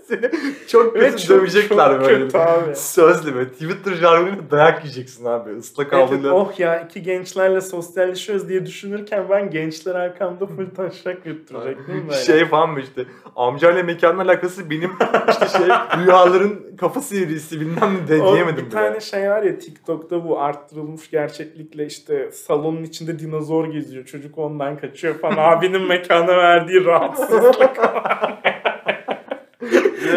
Seni 0.08 0.30
çok 0.68 0.92
kötü 0.94 1.04
Evet, 1.06 1.18
çok- 1.18 1.28
dövecekler 1.38 1.90
çok 1.92 2.00
böyle. 2.00 2.24
kötü 2.24 2.38
abi. 2.38 2.76
Sözlü 2.76 3.34
böyle. 3.34 3.50
Twitter 3.52 3.92
jargonuyla 3.94 4.50
dayak 4.50 4.84
yiyeceksin 4.84 5.24
abi. 5.24 5.58
Islak 5.58 5.88
Evet, 5.92 6.08
havluyla. 6.08 6.32
oh 6.32 6.60
ya 6.60 6.80
iki 6.80 7.02
gençlerle 7.02 7.60
sosyalleşiyoruz 7.60 8.48
diye 8.48 8.66
düşünürken 8.66 9.24
ben 9.30 9.50
gençler 9.50 9.94
arkamda 9.94 10.46
full 10.46 10.70
taşak 10.76 11.26
yutturecektim 11.26 12.04
böyle. 12.08 12.20
Şey 12.20 12.44
falan 12.44 12.70
mı 12.70 12.80
işte 12.80 13.04
amcayla 13.36 13.82
mekanla 13.82 14.22
alakası 14.22 14.70
benim 14.70 14.90
işte 15.30 15.48
şey 15.48 15.66
rüyaların 16.04 16.76
kafası 16.80 17.16
yerisi 17.16 17.60
bilmem 17.60 17.94
ne 18.04 18.08
de 18.08 18.16
diyemedim 18.24 18.56
bir 18.56 18.70
bile. 18.70 18.70
tane 18.70 19.00
şey 19.00 19.30
var 19.30 19.42
ya 19.42 19.58
TikTok'ta 19.58 20.24
bu 20.28 20.40
arttırılmış 20.40 21.10
gerçeklikle 21.10 21.86
işte 21.86 22.30
salonun 22.32 22.82
içinde 22.82 23.18
dinozor 23.18 23.66
geziyor. 23.66 24.04
Çocuk 24.04 24.38
ondan 24.38 24.78
kaçıyor 24.78 25.13
falan. 25.20 25.52
Abinin 25.52 25.82
mekana 25.82 26.36
verdiği 26.36 26.84
rahatsızlık. 26.84 27.80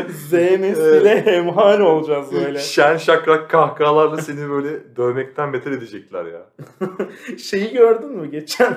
Z 0.03 0.33
nesliyle 0.33 1.25
hemhal 1.25 1.79
olacağız 1.79 2.31
böyle. 2.33 2.59
Şen 2.59 2.97
şakrak 2.97 3.49
kahkahalarla 3.49 4.17
seni 4.17 4.49
böyle 4.49 4.95
dövmekten 4.97 5.53
beter 5.53 5.71
edecekler 5.71 6.25
ya. 6.25 6.45
Şeyi 7.37 7.73
gördün 7.73 8.09
mü 8.09 8.31
geçen? 8.31 8.75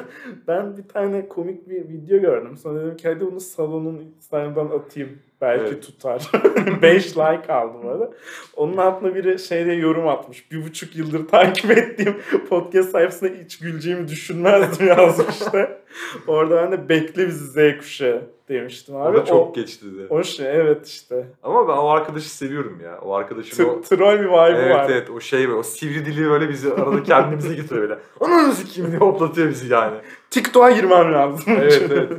Ben 0.49 0.77
bir 0.77 0.89
tane 0.89 1.29
komik 1.29 1.69
bir 1.69 1.89
video 1.89 2.21
gördüm. 2.21 2.57
Sonra 2.57 2.81
dedim 2.81 2.97
ki 2.97 3.09
hadi 3.09 3.21
bunu 3.27 3.41
salonun 3.41 3.99
Instagram'dan 4.17 4.79
atayım. 4.79 5.09
Belki 5.41 5.65
Evet. 5.73 5.83
tutar. 5.83 6.31
5 6.83 7.17
like 7.17 7.53
aldım 7.53 7.85
orada. 7.85 8.11
Onun 8.57 8.77
altına 8.77 9.15
biri 9.15 9.39
şeyde 9.39 9.73
yorum 9.73 10.09
atmış. 10.09 10.53
Bir 10.53 10.65
buçuk 10.65 10.97
yıldır 10.97 11.29
takip 11.29 11.71
ettiğim 11.71 12.17
podcast 12.49 12.91
sayfasında 12.91 13.31
hiç 13.45 13.59
güleceğimi 13.59 14.09
düşünmezdim 14.09 14.87
yazmıştı. 14.99 15.69
Orada 16.27 16.57
ben 16.57 16.73
de 16.73 16.89
bekle 16.89 17.27
bizi 17.27 17.45
Z 17.47 17.79
kuşağı 17.79 18.23
demiştim 18.51 18.97
abi. 18.97 19.03
Orada 19.09 19.25
çok 19.25 19.51
o, 19.51 19.53
geç 19.53 19.83
dedi. 19.83 20.07
o 20.11 20.23
şey 20.23 20.47
evet 20.57 20.87
işte. 20.87 21.27
Ama 21.43 21.69
ben 21.69 21.73
o 21.73 21.89
arkadaşı 21.89 22.37
seviyorum 22.37 22.81
ya. 22.85 22.99
O 23.03 23.15
arkadaşın 23.15 23.57
T- 23.57 23.65
o... 23.71 23.81
troll 23.81 24.19
bir 24.21 24.25
vibe'ı 24.25 24.57
Evet 24.63 24.75
var. 24.75 24.91
evet 24.91 25.11
o 25.11 25.21
şey 25.21 25.49
böyle 25.49 25.59
o 25.59 25.63
sivri 25.63 26.07
dili 26.07 26.31
böyle 26.31 26.49
bizi 26.49 26.73
arada 26.75 27.03
kendimize 27.03 27.55
getiriyor 27.55 27.89
böyle. 27.89 27.99
Ananı 28.21 28.53
sikeyim 28.53 28.91
diye 28.91 29.01
hoplatıyor 29.01 29.49
bizi 29.49 29.73
yani. 29.73 29.97
TikTok'a 30.31 30.71
girmem 30.71 31.13
lazım. 31.13 31.45
Evet 31.59 31.83
evet. 31.91 32.13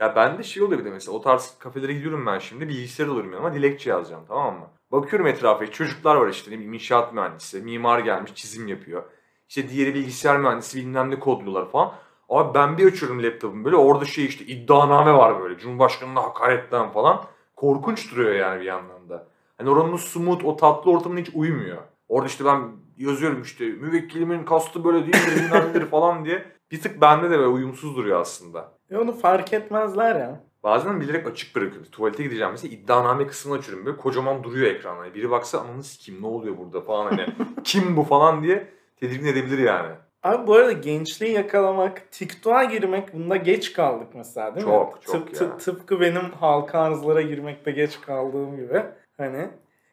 Ya 0.00 0.12
ben 0.16 0.38
de 0.38 0.42
şey 0.42 0.62
oluyor 0.62 0.80
bir 0.80 0.84
de 0.84 0.90
mesela 0.90 1.16
o 1.16 1.20
tarz 1.20 1.54
kafelere 1.58 1.92
gidiyorum 1.92 2.26
ben 2.26 2.38
şimdi 2.38 2.68
bilgisayar 2.68 3.06
alıyorum 3.06 3.32
yanıma 3.32 3.54
dilekçe 3.54 3.90
yazacağım 3.90 4.24
tamam 4.28 4.54
mı? 4.54 4.66
Bakıyorum 4.92 5.26
etrafa 5.26 5.66
çocuklar 5.66 6.16
var 6.16 6.28
işte 6.28 6.50
ne 6.50 6.54
bileyim 6.54 6.74
inşaat 6.74 7.12
mühendisi, 7.12 7.60
mimar 7.60 7.98
gelmiş 7.98 8.34
çizim 8.34 8.68
yapıyor. 8.68 9.02
İşte 9.48 9.68
diğeri 9.68 9.94
bilgisayar 9.94 10.38
mühendisi 10.38 10.78
bilmem 10.78 11.10
ne 11.10 11.18
kodluyorlar 11.18 11.70
falan. 11.70 11.92
Abi 12.28 12.54
ben 12.54 12.78
bir 12.78 12.86
açıyorum 12.86 13.22
laptopumu 13.22 13.64
böyle 13.64 13.76
orada 13.76 14.04
şey 14.04 14.26
işte 14.26 14.44
iddianame 14.44 15.12
var 15.12 15.40
böyle 15.42 15.58
Cumhurbaşkanı'na 15.58 16.22
hakaretten 16.22 16.90
falan. 16.90 17.24
Korkunç 17.56 18.12
duruyor 18.12 18.34
yani 18.34 18.60
bir 18.60 18.66
yandan 18.66 19.08
da. 19.08 19.26
Hani 19.58 19.70
oranın 19.70 19.92
o 19.92 19.98
smooth 19.98 20.44
o 20.44 20.56
tatlı 20.56 20.90
ortamına 20.90 21.20
hiç 21.20 21.30
uymuyor. 21.34 21.78
Orada 22.08 22.26
işte 22.26 22.44
ben 22.44 22.62
yazıyorum 22.96 23.42
işte 23.42 23.64
müvekkilimin 23.64 24.44
kastı 24.44 24.84
böyle 24.84 25.06
bilmem 25.06 25.68
nedir 25.70 25.86
falan 25.90 26.24
diye. 26.24 26.44
Bir 26.70 26.80
tık 26.80 27.00
bende 27.00 27.30
de 27.30 27.38
böyle 27.38 27.48
uyumsuz 27.48 27.96
duruyor 27.96 28.20
aslında. 28.20 28.72
E 28.90 28.96
onu 28.96 29.12
fark 29.12 29.52
etmezler 29.52 30.16
ya. 30.16 30.40
Bazen 30.62 31.00
bilerek 31.00 31.26
açık 31.26 31.56
bırakıyorum. 31.56 31.90
Tuvalete 31.90 32.22
gideceğim 32.22 32.50
mesela 32.50 32.74
iddianame 32.74 33.26
kısmını 33.26 33.58
açıyorum 33.58 33.86
böyle 33.86 33.96
kocaman 33.96 34.44
duruyor 34.44 34.66
ekran. 34.66 34.96
Hani 34.96 35.14
biri 35.14 35.30
baksa 35.30 35.60
ananı 35.60 35.84
sikeyim 35.84 36.22
ne 36.22 36.26
oluyor 36.26 36.58
burada 36.58 36.80
falan 36.80 37.06
hani 37.06 37.26
kim 37.64 37.96
bu 37.96 38.02
falan 38.02 38.42
diye 38.42 38.68
tedirgin 39.00 39.26
edebilir 39.26 39.58
yani. 39.58 39.94
Abi 40.26 40.46
bu 40.46 40.54
arada 40.54 40.72
gençliği 40.72 41.32
yakalamak, 41.32 42.12
TikTok'a 42.12 42.64
girmek 42.64 43.14
bunda 43.14 43.36
geç 43.36 43.72
kaldık 43.72 44.08
mesela 44.14 44.54
değil 44.54 44.66
mi? 44.66 44.72
Çok, 44.72 45.02
çok 45.02 45.34
ya. 45.34 45.40
tıp- 45.40 45.58
tıpkı 45.58 46.00
benim 46.00 46.30
halka 46.30 46.80
arzlara 46.80 47.22
girmekte 47.22 47.70
geç 47.70 48.00
kaldığım 48.00 48.56
gibi. 48.56 48.82
Hani 49.16 49.48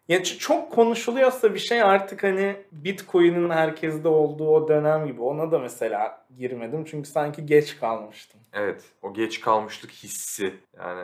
ya 0.08 0.24
çok 0.24 0.72
konuşuluyorsa 0.72 1.54
bir 1.54 1.60
şey 1.60 1.82
artık 1.82 2.24
hani 2.24 2.56
Bitcoin'in 2.72 3.50
herkeste 3.50 4.08
olduğu 4.08 4.48
o 4.48 4.68
dönem 4.68 5.08
gibi. 5.08 5.22
Ona 5.22 5.52
da 5.52 5.60
mesela 5.60 6.26
girmedim 6.38 6.86
çünkü 6.86 7.10
sanki 7.10 7.46
geç 7.46 7.80
kalmıştım. 7.80 8.42
Evet. 8.54 8.84
O 9.02 9.14
geç 9.14 9.40
kalmışlık 9.40 9.92
hissi. 9.92 10.54
Yani 10.78 11.04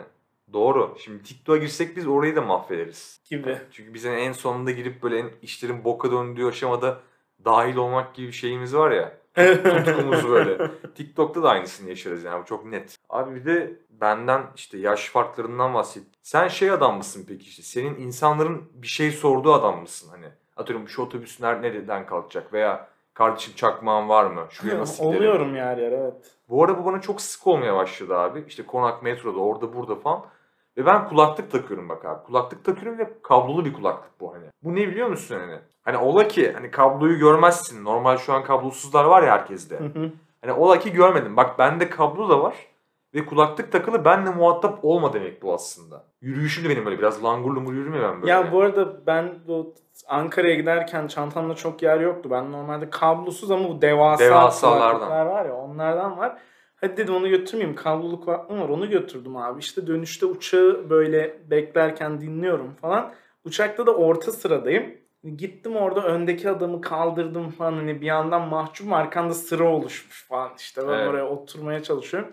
doğru. 0.52 0.96
Şimdi 1.04 1.22
TikTok'a 1.22 1.58
girsek 1.58 1.96
biz 1.96 2.06
orayı 2.06 2.36
da 2.36 2.42
mahvederiz. 2.42 3.20
Gibi. 3.30 3.58
Çünkü 3.72 3.94
biz 3.94 4.04
hani 4.04 4.20
en 4.20 4.32
sonunda 4.32 4.70
girip 4.70 5.02
böyle 5.02 5.18
en 5.18 5.30
işlerin 5.42 5.84
boka 5.84 6.10
döndüğü 6.12 6.46
aşamada 6.46 7.00
dahil 7.44 7.76
olmak 7.76 8.14
gibi 8.14 8.26
bir 8.26 8.32
şeyimiz 8.32 8.74
var 8.74 8.90
ya. 8.90 9.19
Tutkumuz 9.84 10.28
böyle. 10.28 10.70
TikTok'ta 10.94 11.42
da 11.42 11.50
aynısını 11.50 11.88
yaşarız 11.88 12.24
yani 12.24 12.42
bu 12.42 12.46
çok 12.46 12.64
net. 12.64 12.96
Abi 13.10 13.34
bir 13.34 13.44
de 13.44 13.72
benden 13.90 14.42
işte 14.56 14.78
yaş 14.78 15.08
farklarından 15.08 15.74
bahset. 15.74 16.02
Sen 16.22 16.48
şey 16.48 16.70
adam 16.70 16.96
mısın 16.96 17.24
peki 17.28 17.48
işte 17.48 17.62
senin 17.62 17.94
insanların 17.94 18.62
bir 18.74 18.86
şey 18.86 19.10
sorduğu 19.10 19.52
adam 19.52 19.80
mısın 19.80 20.08
hani? 20.10 20.26
Atıyorum 20.56 20.88
şu 20.88 21.02
otobüs 21.02 21.40
ner- 21.40 21.62
nereden 21.62 22.06
kalkacak 22.06 22.52
veya 22.52 22.88
kardeşim 23.14 23.54
çakmağın 23.56 24.08
var 24.08 24.24
mı? 24.24 24.46
Şuraya 24.50 24.78
nasıl? 24.80 25.04
Oluyorum 25.04 25.56
yer 25.56 25.78
yer 25.78 25.92
evet. 25.92 26.14
Bu 26.48 26.64
arada 26.64 26.78
bu 26.78 26.84
bana 26.84 27.00
çok 27.00 27.20
sık 27.20 27.46
olmaya 27.46 27.76
başladı 27.76 28.16
abi. 28.18 28.44
İşte 28.48 28.66
konak 28.66 29.02
metroda 29.02 29.38
orada 29.40 29.74
burada 29.74 29.96
falan. 29.96 30.24
Ve 30.80 30.86
ben 30.86 31.08
kulaklık 31.08 31.50
takıyorum 31.50 31.88
bak 31.88 32.04
abi. 32.04 32.22
Kulaklık 32.22 32.64
takıyorum 32.64 32.98
ve 32.98 33.10
kablolu 33.22 33.64
bir 33.64 33.72
kulaklık 33.72 34.20
bu 34.20 34.34
hani. 34.34 34.44
Bu 34.62 34.74
ne 34.74 34.88
biliyor 34.88 35.08
musun 35.08 35.36
hani? 35.40 35.58
Hani 35.82 35.96
ola 35.96 36.28
ki 36.28 36.52
hani 36.52 36.70
kabloyu 36.70 37.18
görmezsin. 37.18 37.84
Normal 37.84 38.16
şu 38.16 38.32
an 38.32 38.44
kablosuzlar 38.44 39.04
var 39.04 39.22
ya 39.22 39.32
herkeste. 39.32 39.78
Hı 39.78 39.84
hı. 39.84 40.12
Hani 40.40 40.52
ola 40.52 40.78
ki 40.78 40.92
görmedim. 40.92 41.36
Bak 41.36 41.58
bende 41.58 41.90
kablo 41.90 42.28
da 42.28 42.42
var. 42.42 42.54
Ve 43.14 43.26
kulaklık 43.26 43.72
takılı 43.72 44.04
benle 44.04 44.30
muhatap 44.30 44.78
olma 44.84 45.12
demek 45.12 45.42
bu 45.42 45.54
aslında. 45.54 46.04
Yürüyüşüm 46.20 46.64
de 46.64 46.68
benim 46.68 46.84
böyle 46.86 46.98
biraz 46.98 47.24
langur 47.24 47.54
lungur 47.54 47.72
yürürüm 47.72 47.94
ya 47.94 48.02
ben 48.02 48.22
böyle. 48.22 48.32
Ya 48.32 48.52
bu 48.52 48.60
arada 48.60 49.06
ben 49.06 49.34
bu 49.48 49.74
Ankara'ya 50.08 50.54
giderken 50.54 51.06
çantamda 51.06 51.54
çok 51.54 51.82
yer 51.82 52.00
yoktu. 52.00 52.28
Ben 52.32 52.52
normalde 52.52 52.90
kablosuz 52.90 53.50
ama 53.50 53.68
bu 53.68 53.82
devasa 53.82 54.24
Devasalardan. 54.24 54.90
kulaklıklar 54.90 55.26
var 55.26 55.44
ya 55.44 55.54
onlardan 55.54 56.18
var. 56.18 56.38
Hadi 56.80 56.96
dedim 56.96 57.14
onu 57.14 57.28
götürmeyeyim. 57.28 57.76
Kablolu 57.76 58.20
kulaklığım 58.20 58.60
var 58.60 58.68
onu 58.68 58.90
götürdüm 58.90 59.36
abi. 59.36 59.60
İşte 59.60 59.86
dönüşte 59.86 60.26
uçağı 60.26 60.90
böyle 60.90 61.36
beklerken 61.50 62.20
dinliyorum 62.20 62.74
falan. 62.80 63.12
Uçakta 63.44 63.86
da 63.86 63.94
orta 63.94 64.32
sıradayım. 64.32 64.84
Gittim 65.36 65.76
orada 65.76 66.02
öndeki 66.04 66.50
adamı 66.50 66.80
kaldırdım 66.80 67.50
falan 67.50 67.72
hani 67.72 68.00
bir 68.00 68.06
yandan 68.06 68.48
mahcubum 68.48 68.92
arkamda 68.92 69.34
sıra 69.34 69.64
oluşmuş 69.64 70.24
falan 70.24 70.50
işte 70.58 70.82
ben 70.88 70.92
Evet. 70.92 71.08
oraya 71.08 71.26
oturmaya 71.26 71.82
çalışıyorum. 71.82 72.28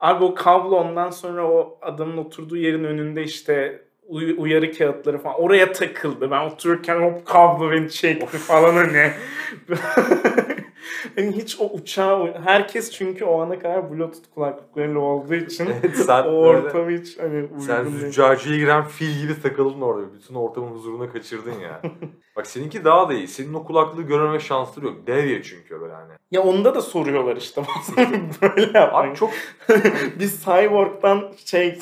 Abi 0.00 0.24
o 0.24 0.34
kablo 0.34 0.76
ondan 0.76 1.10
sonra 1.10 1.50
o 1.50 1.78
adamın 1.82 2.16
oturduğu 2.16 2.56
yerin 2.56 2.84
önünde 2.84 3.22
işte 3.22 3.82
uy- 4.06 4.34
uyarı 4.38 4.72
kağıtları 4.72 5.18
falan 5.18 5.40
oraya 5.40 5.72
takıldı. 5.72 6.30
Ben 6.30 6.46
otururken 6.50 7.00
hop 7.00 7.26
kablo 7.26 7.70
beni 7.70 7.90
çekti 7.90 8.38
falan 8.38 8.74
hani. 8.74 9.10
hani 11.16 11.32
hiç 11.32 11.60
o 11.60 11.64
uçağa 11.64 12.40
herkes 12.44 12.90
çünkü 12.92 13.24
o 13.24 13.40
ana 13.40 13.58
kadar 13.58 13.90
bluetooth 13.90 14.34
kulaklıklarıyla 14.34 15.00
olduğu 15.00 15.34
için 15.34 15.66
Evet, 15.66 15.96
sen 15.96 16.22
o 16.22 16.24
böyle- 16.24 16.38
ortam 16.38 16.90
hiç 16.90 17.18
hani 17.18 17.42
uygun 17.42 17.58
Sen 17.58 17.84
züccaciye 17.84 18.58
giren 18.58 18.84
fil 18.84 19.20
gibi 19.20 19.42
takıldın 19.42 19.80
orada. 19.80 20.12
Bütün 20.14 20.34
ortamın 20.34 20.70
huzurunu 20.70 21.12
kaçırdın 21.12 21.60
ya. 21.60 21.82
Bak 22.36 22.46
seninki 22.46 22.84
daha 22.84 23.08
da 23.08 23.14
iyi. 23.14 23.28
Senin 23.28 23.54
o 23.54 23.64
kulaklığı 23.64 24.02
görmeme 24.02 24.40
şansları 24.40 24.86
yok. 24.86 25.06
Devye 25.06 25.42
çünkü 25.42 25.80
böyle 25.80 25.92
hani. 25.92 26.12
Ya 26.30 26.42
onda 26.42 26.74
da 26.74 26.82
soruyorlar 26.82 27.36
işte. 27.36 27.62
Böyle 28.42 28.78
yapmayın. 28.78 29.10
Abi 29.10 29.16
çok 29.16 29.30
bir 30.20 30.28
cyborg'dan 30.28 31.32
şey 31.44 31.78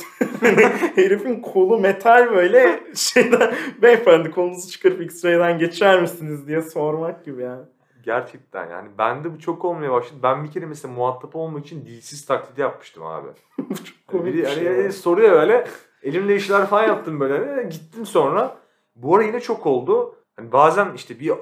herifin 0.95 1.41
kolu 1.41 1.79
metal 1.79 2.31
böyle 2.31 2.81
şeyden 2.95 3.55
beyefendi 3.83 4.31
kolunuzu 4.31 4.71
çıkarıp 4.71 5.03
X-ray'den 5.03 5.59
geçer 5.59 6.01
misiniz 6.01 6.49
diye 6.49 6.63
sormak 6.63 7.25
gibi 7.25 7.43
yani. 7.43 7.63
Gerçekten 8.05 8.71
yani 8.71 8.89
bende 8.99 9.35
bu 9.35 9.39
çok 9.39 9.65
olmaya 9.65 9.93
başladı. 9.93 10.21
Ben 10.23 10.45
bir 10.45 10.51
kere 10.51 10.67
mesela 10.67 10.95
muhatap 10.95 11.37
olmak 11.37 11.67
için 11.67 11.87
dilsiz 11.87 12.27
taklidi 12.27 12.61
yapmıştım 12.61 13.03
abi. 13.03 13.29
Komik 14.07 14.27
biri 14.27 14.37
bir 14.37 14.45
hani 14.45 14.55
şey 14.55 14.93
soruyor 14.93 15.33
öyle. 15.33 15.69
Elimle 16.03 16.37
işler 16.37 16.67
falan 16.67 16.87
yaptım 16.87 17.21
böyle. 17.21 17.55
Hani 17.55 17.69
Gittim 17.69 18.07
sonra. 18.07 18.57
Bu 18.97 19.17
ara 19.17 19.23
yine 19.23 19.41
çok 19.41 19.67
oldu. 19.67 20.17
Hani 20.37 20.53
bazen 20.53 20.93
işte 20.95 21.21
bir 21.21 21.33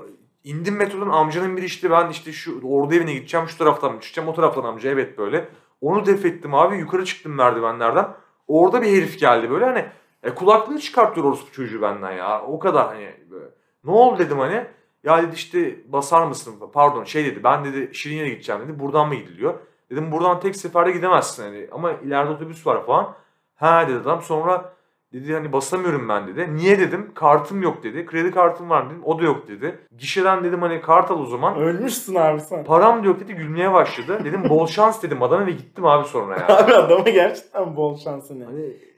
indim 0.44 0.76
metrodan 0.76 1.08
amcanın 1.08 1.56
biri 1.56 1.64
işte 1.64 1.90
ben 1.90 2.10
işte 2.10 2.32
şu 2.32 2.60
orada 2.68 2.94
evine 2.94 3.14
gideceğim 3.14 3.48
şu 3.48 3.58
taraftan 3.58 3.94
mı 3.94 4.00
çıkacağım 4.00 4.28
o 4.28 4.34
taraftan 4.34 4.64
amca 4.64 4.90
evet 4.90 5.18
böyle. 5.18 5.48
Onu 5.80 6.06
def 6.06 6.24
ettim 6.24 6.54
abi 6.54 6.76
yukarı 6.76 7.04
çıktım 7.04 7.34
merdivenlerden. 7.34 8.08
Orada 8.46 8.82
bir 8.82 8.86
herif 8.86 9.20
geldi 9.20 9.50
böyle 9.50 9.64
hani 9.64 9.84
e, 10.22 10.34
kulaklığı 10.34 10.78
çıkartıyor 10.78 11.26
orospu 11.26 11.52
çocuğu 11.52 11.82
benden 11.82 12.12
ya. 12.12 12.42
O 12.42 12.58
kadar 12.58 12.86
hani 12.86 13.14
böyle. 13.30 13.44
Ne 13.84 13.90
oldu 13.90 14.18
dedim 14.18 14.38
hani. 14.38 14.66
Ya 15.04 15.22
dedi 15.22 15.34
işte 15.34 15.76
basar 15.92 16.26
mısın? 16.26 16.54
Pardon 16.72 17.04
şey 17.04 17.24
dedi 17.24 17.44
ben 17.44 17.64
dedi 17.64 17.94
Şirinye'ye 17.94 18.28
gideceğim 18.28 18.62
dedi. 18.62 18.78
Buradan 18.78 19.08
mı 19.08 19.14
gidiliyor? 19.14 19.54
Dedim 19.90 20.12
buradan 20.12 20.40
tek 20.40 20.56
seferde 20.56 20.90
gidemezsin 20.92 21.42
hani. 21.42 21.68
Ama 21.72 21.92
ileride 21.92 22.30
otobüs 22.30 22.66
var 22.66 22.86
falan. 22.86 23.14
Ha 23.54 23.88
dedi 23.88 23.98
adam 23.98 24.22
sonra 24.22 24.72
dedi 25.12 25.32
hani 25.34 25.52
basamıyorum 25.52 26.08
ben 26.08 26.26
dedi. 26.26 26.54
Niye 26.56 26.78
dedim 26.78 27.10
kartım 27.14 27.62
yok 27.62 27.82
dedi. 27.82 28.06
Kredi 28.06 28.30
kartım 28.30 28.70
var 28.70 28.86
dedim. 28.90 29.00
O 29.04 29.18
da 29.18 29.22
yok 29.24 29.48
dedi. 29.48 29.78
Gişeden 29.98 30.44
dedim 30.44 30.62
hani 30.62 30.80
kart 30.80 31.10
al 31.10 31.20
o 31.20 31.26
zaman. 31.26 31.56
Ölmüşsün 31.56 32.14
abi 32.14 32.40
sen. 32.40 32.64
Param 32.64 33.02
da 33.02 33.06
yok 33.06 33.20
dedi 33.20 33.34
gülmeye 33.34 33.72
başladı. 33.72 34.20
Dedim 34.24 34.48
bol 34.48 34.66
şans 34.66 35.02
dedim 35.02 35.22
adama 35.22 35.46
ve 35.46 35.50
gittim 35.50 35.86
abi 35.86 36.08
sonra 36.08 36.34
ya. 36.36 36.58
Abi 36.58 36.74
adama 36.74 37.08
gerçekten 37.10 37.76
bol 37.76 37.96
şansını. 37.98 38.44
Hani 38.44 38.62
Le- 38.62 38.91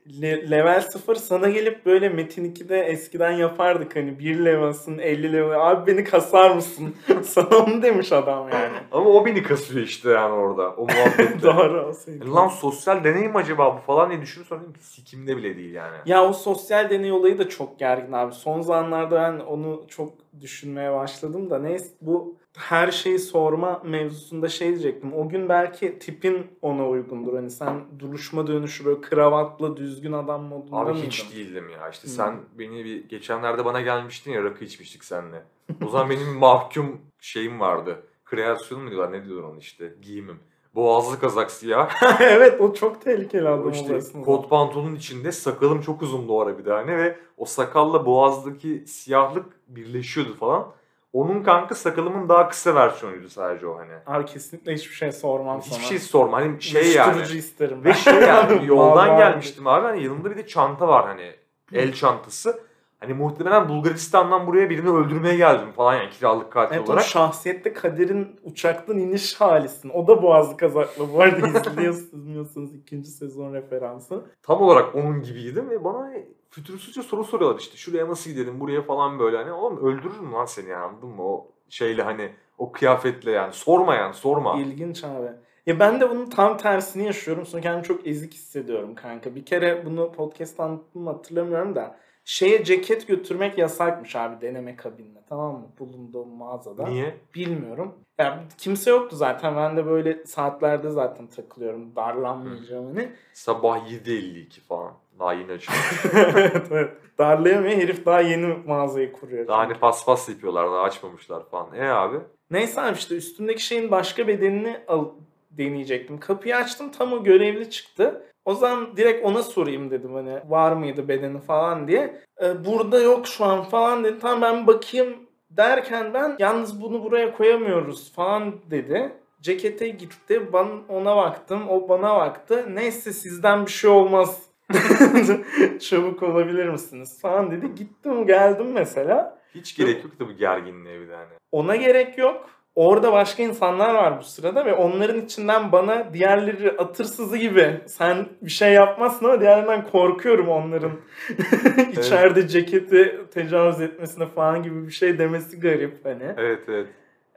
level 0.50 0.80
0 0.80 1.14
sana 1.14 1.48
gelip 1.48 1.86
böyle 1.86 2.08
Metin 2.08 2.54
2'de 2.54 2.80
eskiden 2.80 3.30
yapardık 3.30 3.96
hani 3.96 4.18
1 4.18 4.44
level'sın 4.44 4.98
50 4.98 5.32
level 5.32 5.70
abi 5.70 5.92
beni 5.92 6.04
kasar 6.04 6.50
mısın? 6.50 6.94
sana 7.22 7.58
onu 7.58 7.82
demiş 7.82 8.12
adam 8.12 8.48
yani. 8.48 8.76
ama 8.92 9.10
o 9.10 9.26
beni 9.26 9.42
kasıyor 9.42 9.80
işte 9.86 10.10
yani 10.10 10.32
orada 10.32 10.70
o 10.70 10.82
muhabbette. 10.82 11.42
Doğru 11.42 11.86
o 11.88 11.92
senin. 11.92 12.20
Yani 12.20 12.30
lan 12.30 12.48
sosyal 12.48 13.04
deney 13.04 13.28
mi 13.28 13.36
acaba 13.36 13.76
bu 13.76 13.80
falan 13.80 14.10
diye 14.10 14.20
düşünüp 14.20 14.46
sonra 14.46 14.60
sikimde 14.80 15.36
bile 15.36 15.56
değil 15.56 15.74
yani. 15.74 15.96
Ya 16.06 16.24
o 16.24 16.32
sosyal 16.32 16.90
deney 16.90 17.12
olayı 17.12 17.38
da 17.38 17.48
çok 17.48 17.78
gergin 17.78 18.12
abi. 18.12 18.32
Son 18.34 18.60
zamanlarda 18.60 19.16
ben 19.16 19.38
onu 19.38 19.84
çok 19.88 20.12
düşünmeye 20.40 20.92
başladım 20.92 21.50
da 21.50 21.58
neyse 21.58 21.86
bu 22.00 22.36
her 22.58 22.90
şeyi 22.90 23.18
sorma 23.18 23.82
mevzusunda 23.84 24.48
şey 24.48 24.68
diyecektim. 24.68 25.12
O 25.14 25.28
gün 25.28 25.48
belki 25.48 25.98
tipin 25.98 26.46
ona 26.62 26.88
uygundur. 26.88 27.34
Hani 27.34 27.50
sen 27.50 27.84
duruşma 27.98 28.46
dönüşü 28.46 28.84
böyle 28.84 29.00
kravatlı 29.00 29.76
düzgün 29.76 30.12
adam 30.12 30.42
modunda 30.42 30.76
Abi 30.76 30.92
mıydın? 30.92 31.06
hiç 31.06 31.34
değildim 31.34 31.68
ya. 31.70 31.88
İşte 31.88 32.08
Hmm. 32.08 32.14
sen 32.14 32.36
beni 32.58 32.84
bir 32.84 33.08
geçenlerde 33.08 33.64
bana 33.64 33.80
gelmiştin 33.80 34.32
ya 34.32 34.44
rakı 34.44 34.64
içmiştik 34.64 35.04
seninle. 35.04 35.42
O 35.86 35.88
zaman 35.88 36.10
benim 36.10 36.32
mahkum 36.38 37.00
şeyim 37.20 37.60
vardı. 37.60 38.02
Kreasyon 38.24 38.82
mu 38.82 38.90
diyorlar 38.90 39.12
ne 39.12 39.24
diyorlar 39.24 39.48
onu 39.48 39.58
işte 39.58 39.94
giyimim. 40.02 40.38
Boğazlı 40.74 41.20
kazak 41.20 41.50
siyah. 41.50 41.90
evet 42.20 42.60
o 42.60 42.74
çok 42.74 43.00
tehlikeli 43.02 43.48
adam 43.48 43.70
işte 43.70 44.00
kot 44.24 44.50
pantolonun 44.50 44.94
içinde 44.94 45.32
sakalım 45.32 45.80
çok 45.80 46.02
uzundu 46.02 46.32
o 46.32 46.40
ara 46.40 46.58
bir 46.58 46.64
tane 46.64 46.96
ve 46.96 47.16
o 47.36 47.44
sakalla 47.44 48.06
boğazdaki 48.06 48.84
siyahlık 48.86 49.46
birleşiyordu 49.68 50.34
falan. 50.34 50.66
Onun 51.14 51.42
kanka 51.42 51.74
sakalımın 51.74 52.28
daha 52.28 52.48
kısa 52.48 52.74
versiyonuydu 52.74 53.28
sadece 53.28 53.66
o 53.66 53.78
hani. 53.78 53.92
Abi 54.06 54.24
kesinlikle 54.24 54.74
hiçbir 54.74 54.94
şey 54.94 55.12
sormam 55.12 55.62
sana. 55.62 55.78
Hiçbir 55.78 55.88
şey 55.88 55.98
sorma 55.98 56.36
hani 56.36 56.62
şey 56.62 56.92
yani. 56.92 57.22
İsterim. 57.22 57.84
Ve 57.84 57.94
şey 57.94 58.14
yani 58.14 58.66
yoldan 58.66 59.08
Vallahi. 59.08 59.18
gelmiştim 59.18 59.66
abi 59.66 59.86
hani 59.86 60.02
yanımda 60.04 60.30
bir 60.30 60.36
de 60.36 60.46
çanta 60.46 60.88
var 60.88 61.06
hani 61.06 61.32
el 61.72 61.92
çantası. 61.92 62.60
Hani 63.00 63.14
muhtemelen 63.14 63.68
Bulgaristan'dan 63.68 64.46
buraya 64.46 64.70
birini 64.70 64.90
öldürmeye 64.90 65.36
geldim 65.36 65.72
falan 65.72 65.94
yani 65.94 66.10
kiralık 66.10 66.52
katil 66.52 66.76
Evet 66.76 66.88
olarak. 66.88 67.04
şahsiyette 67.04 67.72
Kader'in 67.72 68.40
uçaktan 68.42 68.98
iniş 68.98 69.40
halisin. 69.40 69.90
O 69.94 70.06
da 70.06 70.22
boğazlı 70.22 70.56
kazaklı. 70.56 71.12
Bu 71.12 71.20
arada 71.22 71.80
izliyorsunuz 71.88 72.74
ikinci 72.74 73.08
sezon 73.10 73.54
referansı. 73.54 74.22
Tam 74.42 74.62
olarak 74.62 74.94
onun 74.94 75.22
gibiydim 75.22 75.70
ve 75.70 75.84
bana 75.84 76.12
fütursuzca 76.54 77.02
soru 77.02 77.24
soruyorlar 77.24 77.60
işte 77.60 77.76
şuraya 77.76 78.08
nasıl 78.08 78.30
gidelim 78.30 78.60
buraya 78.60 78.82
falan 78.82 79.18
böyle 79.18 79.36
hani 79.36 79.52
oğlum 79.52 79.86
öldürürüm 79.86 80.32
lan 80.32 80.44
seni 80.44 80.68
yani 80.68 80.84
anladın 80.84 81.08
mı 81.08 81.22
o 81.22 81.46
şeyle 81.68 82.02
hani 82.02 82.32
o 82.58 82.72
kıyafetle 82.72 83.30
yani 83.30 83.52
sorma 83.52 83.94
yani 83.94 84.14
sorma. 84.14 84.60
İlginç 84.60 85.04
abi. 85.04 85.28
Ya 85.66 85.80
ben 85.80 86.00
de 86.00 86.10
bunun 86.10 86.26
tam 86.26 86.56
tersini 86.56 87.04
yaşıyorum. 87.04 87.46
Sonra 87.46 87.62
kendimi 87.62 87.84
çok 87.84 88.06
ezik 88.06 88.34
hissediyorum 88.34 88.94
kanka. 88.94 89.34
Bir 89.34 89.44
kere 89.44 89.86
bunu 89.86 90.12
podcast'ta 90.12 90.64
anlattım 90.64 91.02
mı 91.02 91.10
hatırlamıyorum 91.10 91.74
da. 91.74 91.96
Şeye 92.24 92.64
ceket 92.64 93.08
götürmek 93.08 93.58
yasakmış 93.58 94.16
abi 94.16 94.40
deneme 94.40 94.76
kabinine. 94.76 95.18
Tamam 95.28 95.54
mı? 95.54 95.66
Bulunduğum 95.78 96.28
mağazada. 96.28 96.86
Niye? 96.86 97.14
Bilmiyorum. 97.34 97.94
Ya 98.18 98.44
kimse 98.58 98.90
yoktu 98.90 99.16
zaten. 99.16 99.56
Ben 99.56 99.76
de 99.76 99.86
böyle 99.86 100.24
saatlerde 100.24 100.90
zaten 100.90 101.26
takılıyorum. 101.26 101.96
Darlanmayacağım 101.96 102.86
hani. 102.86 103.12
Sabah 103.32 103.90
7.52 103.90 104.60
falan. 104.60 104.92
Daha 105.18 105.32
yeni 105.32 105.52
açıldı. 105.52 105.76
evet 106.14 106.66
evet. 106.70 106.90
Darlayamıyor. 107.18 107.76
Herif 107.76 108.06
daha 108.06 108.20
yeni 108.20 108.46
mağazayı 108.66 109.12
kuruyor. 109.12 109.46
daha 109.48 109.58
hani 109.58 109.74
paspas 109.74 110.28
yapıyorlar 110.28 110.66
daha 110.66 110.80
açmamışlar 110.80 111.48
falan. 111.50 111.74
E 111.74 111.88
abi? 111.88 112.16
Neyse 112.50 112.80
abi 112.80 112.96
işte 112.96 113.16
üstümdeki 113.16 113.64
şeyin 113.64 113.90
başka 113.90 114.28
bedenini 114.28 114.80
al 114.88 115.08
deneyecektim. 115.50 116.20
Kapıyı 116.20 116.56
açtım 116.56 116.90
tam 116.90 117.12
o 117.12 117.24
görevli 117.24 117.70
çıktı. 117.70 118.24
O 118.44 118.54
zaman 118.54 118.96
direkt 118.96 119.24
ona 119.24 119.42
sorayım 119.42 119.90
dedim 119.90 120.14
hani 120.14 120.40
var 120.48 120.72
mıydı 120.72 121.08
bedeni 121.08 121.40
falan 121.40 121.88
diye. 121.88 122.20
Ee, 122.42 122.64
burada 122.64 123.00
yok 123.00 123.26
şu 123.26 123.44
an 123.44 123.62
falan 123.62 124.04
dedi. 124.04 124.18
Tamam 124.18 124.42
ben 124.42 124.66
bakayım 124.66 125.16
derken 125.50 126.14
ben 126.14 126.36
yalnız 126.38 126.82
bunu 126.82 127.04
buraya 127.04 127.36
koyamıyoruz 127.36 128.12
falan 128.12 128.54
dedi. 128.70 129.12
Cekete 129.40 129.88
gitti. 129.88 130.52
Ben 130.52 130.66
ona 130.88 131.16
baktım. 131.16 131.68
O 131.68 131.88
bana 131.88 132.16
baktı. 132.16 132.66
Neyse 132.74 133.12
sizden 133.12 133.66
bir 133.66 133.70
şey 133.70 133.90
olmaz. 133.90 134.42
Çabuk 135.80 136.22
olabilir 136.22 136.68
misiniz 136.68 137.20
falan 137.20 137.50
dedi. 137.50 137.74
Gittim 137.74 138.26
geldim 138.26 138.72
mesela. 138.72 139.38
Hiç 139.54 139.76
gerek 139.76 140.04
yok 140.04 140.20
da 140.20 140.28
bu 140.28 140.32
gerginliğe 140.32 141.00
bir 141.00 141.08
hani. 141.08 141.32
Ona 141.52 141.76
gerek 141.76 142.18
yok. 142.18 142.50
Orada 142.74 143.12
başka 143.12 143.42
insanlar 143.42 143.94
var 143.94 144.18
bu 144.18 144.22
sırada 144.22 144.64
ve 144.64 144.74
onların 144.74 145.20
içinden 145.20 145.72
bana 145.72 146.14
diğerleri 146.14 146.70
atırsızı 146.70 147.36
gibi 147.36 147.80
sen 147.86 148.26
bir 148.42 148.50
şey 148.50 148.72
yapmazsın 148.72 149.26
ama 149.26 149.40
diğerlerinden 149.40 149.86
korkuyorum 149.86 150.48
onların 150.48 150.92
içeride 151.92 152.48
ceketi 152.48 153.20
tecavüz 153.34 153.80
etmesine 153.80 154.26
falan 154.26 154.62
gibi 154.62 154.86
bir 154.86 154.92
şey 154.92 155.18
demesi 155.18 155.60
garip 155.60 156.04
hani. 156.04 156.34
Evet 156.36 156.60
evet. 156.68 156.86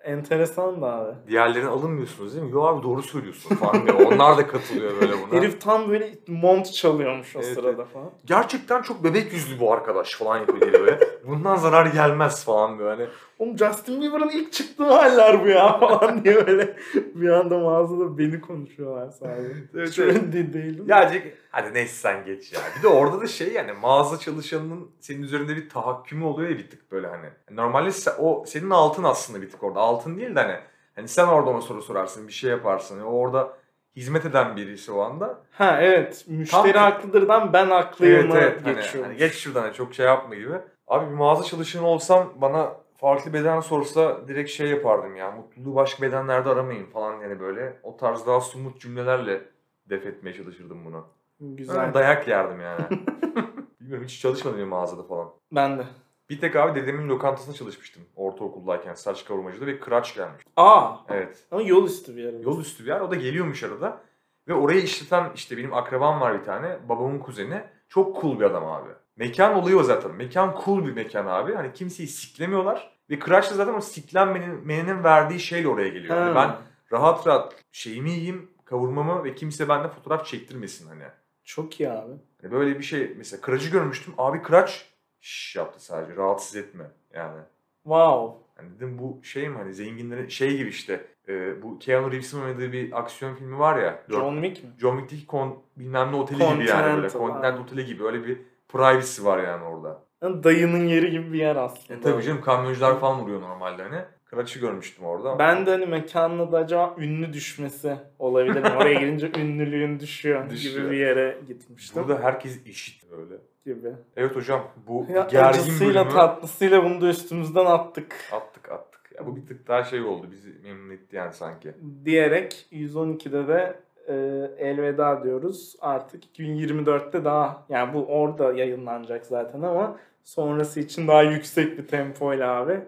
Enteresan 0.08 0.82
da 0.82 0.94
abi. 0.94 1.14
Diğerlerini 1.28 1.70
alınmıyorsunuz 1.70 2.34
değil 2.34 2.46
mi? 2.46 2.52
Yo 2.52 2.62
abi 2.64 2.84
doğru 2.84 3.02
söylüyorsun 3.04 3.56
falan 3.56 3.88
diyor. 3.88 4.00
Onlar 4.00 4.38
da 4.38 4.48
katılıyor 4.48 4.92
böyle 5.02 5.14
buna. 5.14 5.40
Herif 5.40 5.62
tam 5.62 5.90
böyle 5.90 6.14
mont 6.28 6.74
çalıyormuş 6.74 7.36
o 7.36 7.40
Evet, 7.40 7.54
sırada 7.54 7.86
falan. 7.86 8.10
Gerçekten 8.26 8.82
çok 8.82 9.04
bebek 9.04 9.34
yüzlü 9.34 9.60
bu 9.60 9.74
arkadaş 9.74 10.16
falan 10.16 10.38
yapıyor 10.38 10.74
böyle. 10.74 11.00
Bundan 11.28 11.56
zarar 11.56 11.86
gelmez 11.86 12.46
falan 12.46 12.80
böyle. 12.80 12.90
Hani 12.90 13.08
Oğlum 13.40 13.58
Justin 13.58 14.02
Bieber'ın 14.02 14.30
ilk 14.30 14.54
çıktığı 14.54 14.84
haller 14.84 15.44
bu 15.44 15.48
ya 15.48 15.80
falan 15.80 16.24
diye 16.24 16.48
böyle 16.48 16.78
bir 16.94 17.30
anda 17.30 17.58
mağazada 17.60 18.18
beni 18.18 18.42
konuşuyorlar 18.42 19.10
sadece. 19.10 19.54
Evet, 19.76 19.90
Hiç 19.90 20.00
evet. 20.00 20.16
öyle 20.16 20.34
de 20.34 20.54
değilim. 20.54 20.86
Ya 20.88 21.04
Jack- 21.04 21.32
hadi 21.52 21.74
neyse 21.74 21.94
sen 21.94 22.26
geç 22.26 22.54
ya. 22.54 22.60
Bir 22.78 22.84
de 22.84 22.88
orada 22.88 23.22
da 23.22 23.28
şey 23.28 23.54
yani 23.54 23.72
mağaza 23.72 24.20
çalışanının 24.20 24.92
senin 25.00 25.22
üzerinde 25.22 25.56
bir 25.56 25.70
tahakkümü 25.70 26.26
oluyor 26.26 26.50
ya 26.50 26.58
bir 26.58 26.70
tık 26.70 26.92
böyle 26.92 27.08
hani. 27.08 27.28
Normalde 27.52 27.90
o 28.20 28.44
senin 28.48 28.70
altın 28.70 29.04
aslında 29.04 29.42
bir 29.42 29.50
tık 29.50 29.64
orada. 29.64 29.80
Altın 29.80 30.18
değil 30.18 30.36
de 30.36 30.40
hani. 30.42 30.56
Hani 30.96 31.08
sen 31.08 31.28
orada 31.28 31.50
ona 31.50 31.62
soru 31.62 31.82
sorarsın, 31.82 32.28
bir 32.28 32.34
şey 32.34 32.50
yaparsın. 32.52 32.96
Yani 32.98 33.08
orada 33.08 33.54
hizmet 33.96 34.26
eden 34.26 34.56
birisi 34.56 34.92
o 34.92 35.02
anda. 35.02 35.40
Ha 35.52 35.78
evet. 35.82 36.26
Müşteri 36.28 36.74
Tam- 36.74 36.82
haklıdırdan 36.92 37.54
ben 37.54 37.68
haklıyım 37.70 38.16
Evet 38.16 38.36
evet. 38.36 38.66
Hani, 38.66 38.76
geçiyorum. 38.76 39.10
hani 39.10 39.20
geç 39.20 39.34
şuradan 39.34 39.62
hani 39.62 39.74
çok 39.74 39.94
şey 39.94 40.06
yapma 40.06 40.36
gibi. 40.36 40.54
Abi 40.88 41.06
bir 41.10 41.16
mağaza 41.16 41.44
çalışanı 41.44 41.88
olsam 41.88 42.34
bana 42.36 42.72
farklı 42.98 43.34
beden 43.34 43.60
sorsa 43.60 44.28
direkt 44.28 44.50
şey 44.50 44.70
yapardım 44.70 45.16
ya. 45.16 45.32
Mutluluğu 45.32 45.76
başka 45.76 46.04
bedenlerde 46.04 46.50
aramayın 46.50 46.86
falan 46.86 47.22
yani 47.22 47.40
böyle. 47.40 47.80
O 47.84 47.98
tarz 47.98 48.28
daha 48.28 48.42
somut 48.42 48.82
cümlelerle 48.82 49.42
def 49.86 50.06
etmeye 50.06 50.34
çalışırdım 50.34 50.86
bunu. 50.86 51.08
Güzel. 51.40 51.56
Güzel. 51.58 51.94
Dayak 51.94 52.28
yerdim 52.28 52.62
yani. 52.62 52.86
Bilmiyorum 53.82 54.06
hiç 54.06 54.22
çalışmadım 54.22 54.60
ya 54.60 54.66
mağazada 54.66 55.04
falan. 55.04 55.30
Ben 55.52 55.80
de. 55.80 55.84
Bir 56.30 56.40
tek 56.42 56.56
abi 56.56 56.82
dedemin 56.82 57.10
lokantasında 57.10 57.56
çalışmıştım 57.56 58.04
ortaokuldayken 58.16 58.94
saç 58.94 59.26
kavurmacıda 59.26 59.66
ve 59.66 59.80
kıraç 59.80 60.16
gelmiş. 60.16 60.44
Aa. 60.58 60.96
Evet. 61.10 61.48
Ama 61.52 61.62
yol 61.62 61.86
üstü 61.86 62.16
bir 62.16 62.24
yer. 62.24 62.34
Yol 62.40 62.60
üstü 62.60 62.84
bir 62.84 62.90
yer. 62.90 63.00
O 63.00 63.12
da 63.12 63.16
geliyormuş 63.16 63.64
arada. 63.64 64.02
Ve 64.48 64.54
orayı 64.54 64.82
işleten 64.82 65.32
işte 65.36 65.58
benim 65.58 65.74
akrabam 65.74 66.22
var 66.22 66.40
bir 66.40 66.44
tane. 66.44 66.78
Babamın 66.90 67.20
kuzeni. 67.20 67.64
Çok 67.90 68.22
cool 68.22 68.40
bir 68.40 68.46
adam 68.46 68.66
abi. 68.66 68.90
Mekan 69.18 69.54
oluyor 69.56 69.84
zaten. 69.84 70.16
Mekan 70.16 70.56
cool 70.66 70.86
bir 70.86 70.94
mekan 70.94 71.26
abi. 71.26 71.54
Hani 71.54 71.74
kimseyi 71.74 72.08
siklemiyorlar. 72.08 72.98
Ve 73.10 73.20
kıraç 73.20 73.52
da 73.52 73.56
zaten 73.56 73.74
o 73.74 73.82
siklenmenin 73.82 75.04
verdiği 75.04 75.40
şeyle 75.40 75.68
oraya 75.68 75.90
geliyor. 75.90 76.18
Ha. 76.18 76.26
Hani 76.26 76.36
ben 76.36 76.56
rahat 76.92 77.28
rahat 77.28 77.56
şeyimi 77.72 78.12
yiyeyim, 78.12 78.50
kavurmamı 78.66 79.24
ve 79.24 79.36
kimse 79.36 79.70
benden 79.70 79.90
fotoğraf 79.90 80.26
çektirmesin 80.26 80.88
hani. 80.88 81.04
Çok 81.44 81.80
iyi 81.80 81.90
abi. 81.90 82.14
Hani 82.42 82.52
böyle 82.52 82.80
bir 82.80 82.84
şey 82.84 83.14
mesela 83.18 83.42
kıracı 83.42 83.70
görmüştüm. 83.70 84.14
Abi 84.18 84.42
kıraç 84.42 84.86
şş 85.22 85.56
yaptı 85.56 85.86
sadece. 85.86 86.16
Rahatsız 86.16 86.56
etme 86.56 86.84
yani. 87.14 87.42
Wow. 87.84 88.48
Hani 88.56 88.76
dedim 88.76 88.98
bu 89.00 89.20
şey 89.24 89.50
mi 89.50 89.58
hani 89.58 89.74
zenginlerin 89.74 90.28
şey 90.28 90.58
gibi 90.58 90.70
işte 90.70 91.06
e, 91.28 91.62
bu 91.62 91.80
Keanu 91.80 92.12
Reeves'in 92.12 92.42
oynadığı 92.42 92.72
bir 92.72 93.00
aksiyon 93.00 93.36
filmi 93.36 93.60
var 93.60 93.80
ya. 93.80 94.04
John 94.10 94.42
Wick 94.42 94.64
mi? 94.64 94.70
John 94.80 94.98
Wick'teki 94.98 95.28
kon, 95.28 95.60
bilmem 95.76 96.12
ne 96.12 96.16
oteli 96.16 96.38
gibi 96.38 96.66
yani 96.66 96.98
böyle. 96.98 97.10
Continental, 97.10 97.64
oteli 97.64 97.86
gibi 97.86 98.04
öyle 98.04 98.28
bir 98.28 98.42
privacy 98.70 99.24
var 99.24 99.44
yani 99.44 99.64
orada. 99.64 100.04
Yani 100.24 100.44
Dayının 100.44 100.88
yeri 100.88 101.12
gibi 101.12 101.34
bir 101.34 101.40
yer 101.40 101.56
aslında. 101.56 102.00
E 102.00 102.02
tabii 102.02 102.24
canım 102.24 102.42
kamyoncular 102.42 103.00
falan 103.00 103.20
vuruyor 103.22 103.42
normalde 103.42 103.84
hani. 103.84 104.02
Kıraç'ı 104.26 104.60
görmüştüm 104.60 105.06
orada. 105.06 105.30
ama- 105.30 105.40
Ben 105.40 105.66
de 105.66 105.72
hani 105.72 105.86
mekanla 105.86 106.52
da 106.52 106.58
acaba 106.58 106.96
ünlü 106.98 107.34
düşmesi 107.34 107.96
olabilir? 108.20 108.64
Oraya 108.78 108.94
gelince 108.94 109.32
ünlülüğün 109.40 110.00
düşüyor, 110.00 110.50
Düşüyor. 110.50 110.82
gibi 110.84 110.92
bir 110.92 110.98
yere 110.98 111.38
gitmiştim. 111.48 112.04
Burada 112.04 112.24
herkes 112.24 112.68
eşit 112.68 113.04
öyle. 113.12 113.36
gibi. 113.66 113.92
Evet 114.18 114.36
hocam 114.36 114.68
bu 114.88 115.06
Ya 115.14 115.28
gergin 115.32 115.60
acısıyla 115.60 115.94
bölümü 116.06 116.16
tatlısıyla 116.16 116.84
bunu 116.84 117.02
da 117.02 117.08
üstümüzden 117.08 117.66
attık. 117.66 118.16
attık 118.32 118.72
attık. 118.72 119.02
Ya 119.20 119.26
bu 119.28 119.36
bir 119.36 119.46
tık 119.46 119.68
daha 119.68 119.84
şey 119.84 120.02
oldu 120.02 120.28
bizi 120.32 120.50
memnun 120.64 120.90
etti 120.94 121.16
yani 121.16 121.34
sanki. 121.34 121.74
Diyerek 122.06 122.66
112'de 122.72 123.48
de 123.48 123.80
e, 124.08 124.14
elveda 124.58 125.24
diyoruz. 125.24 125.76
Artık 125.82 126.24
2024'te 126.40 127.26
daha 127.26 127.66
yani 127.70 127.94
bu 127.94 128.06
orada 128.06 128.54
yayınlanacak 128.54 129.26
zaten 129.26 129.62
ama 129.62 129.98
sonrası 130.24 130.80
için 130.80 131.08
daha 131.08 131.24
yüksek 131.24 131.78
bir 131.78 131.88
tempoyla 131.88 132.52
abi 132.56 132.80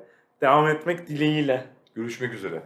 devam 0.41 0.67
etmek 0.67 1.08
dileğiyle. 1.08 1.63
Görüşmek 1.95 2.34
üzere. 2.34 2.62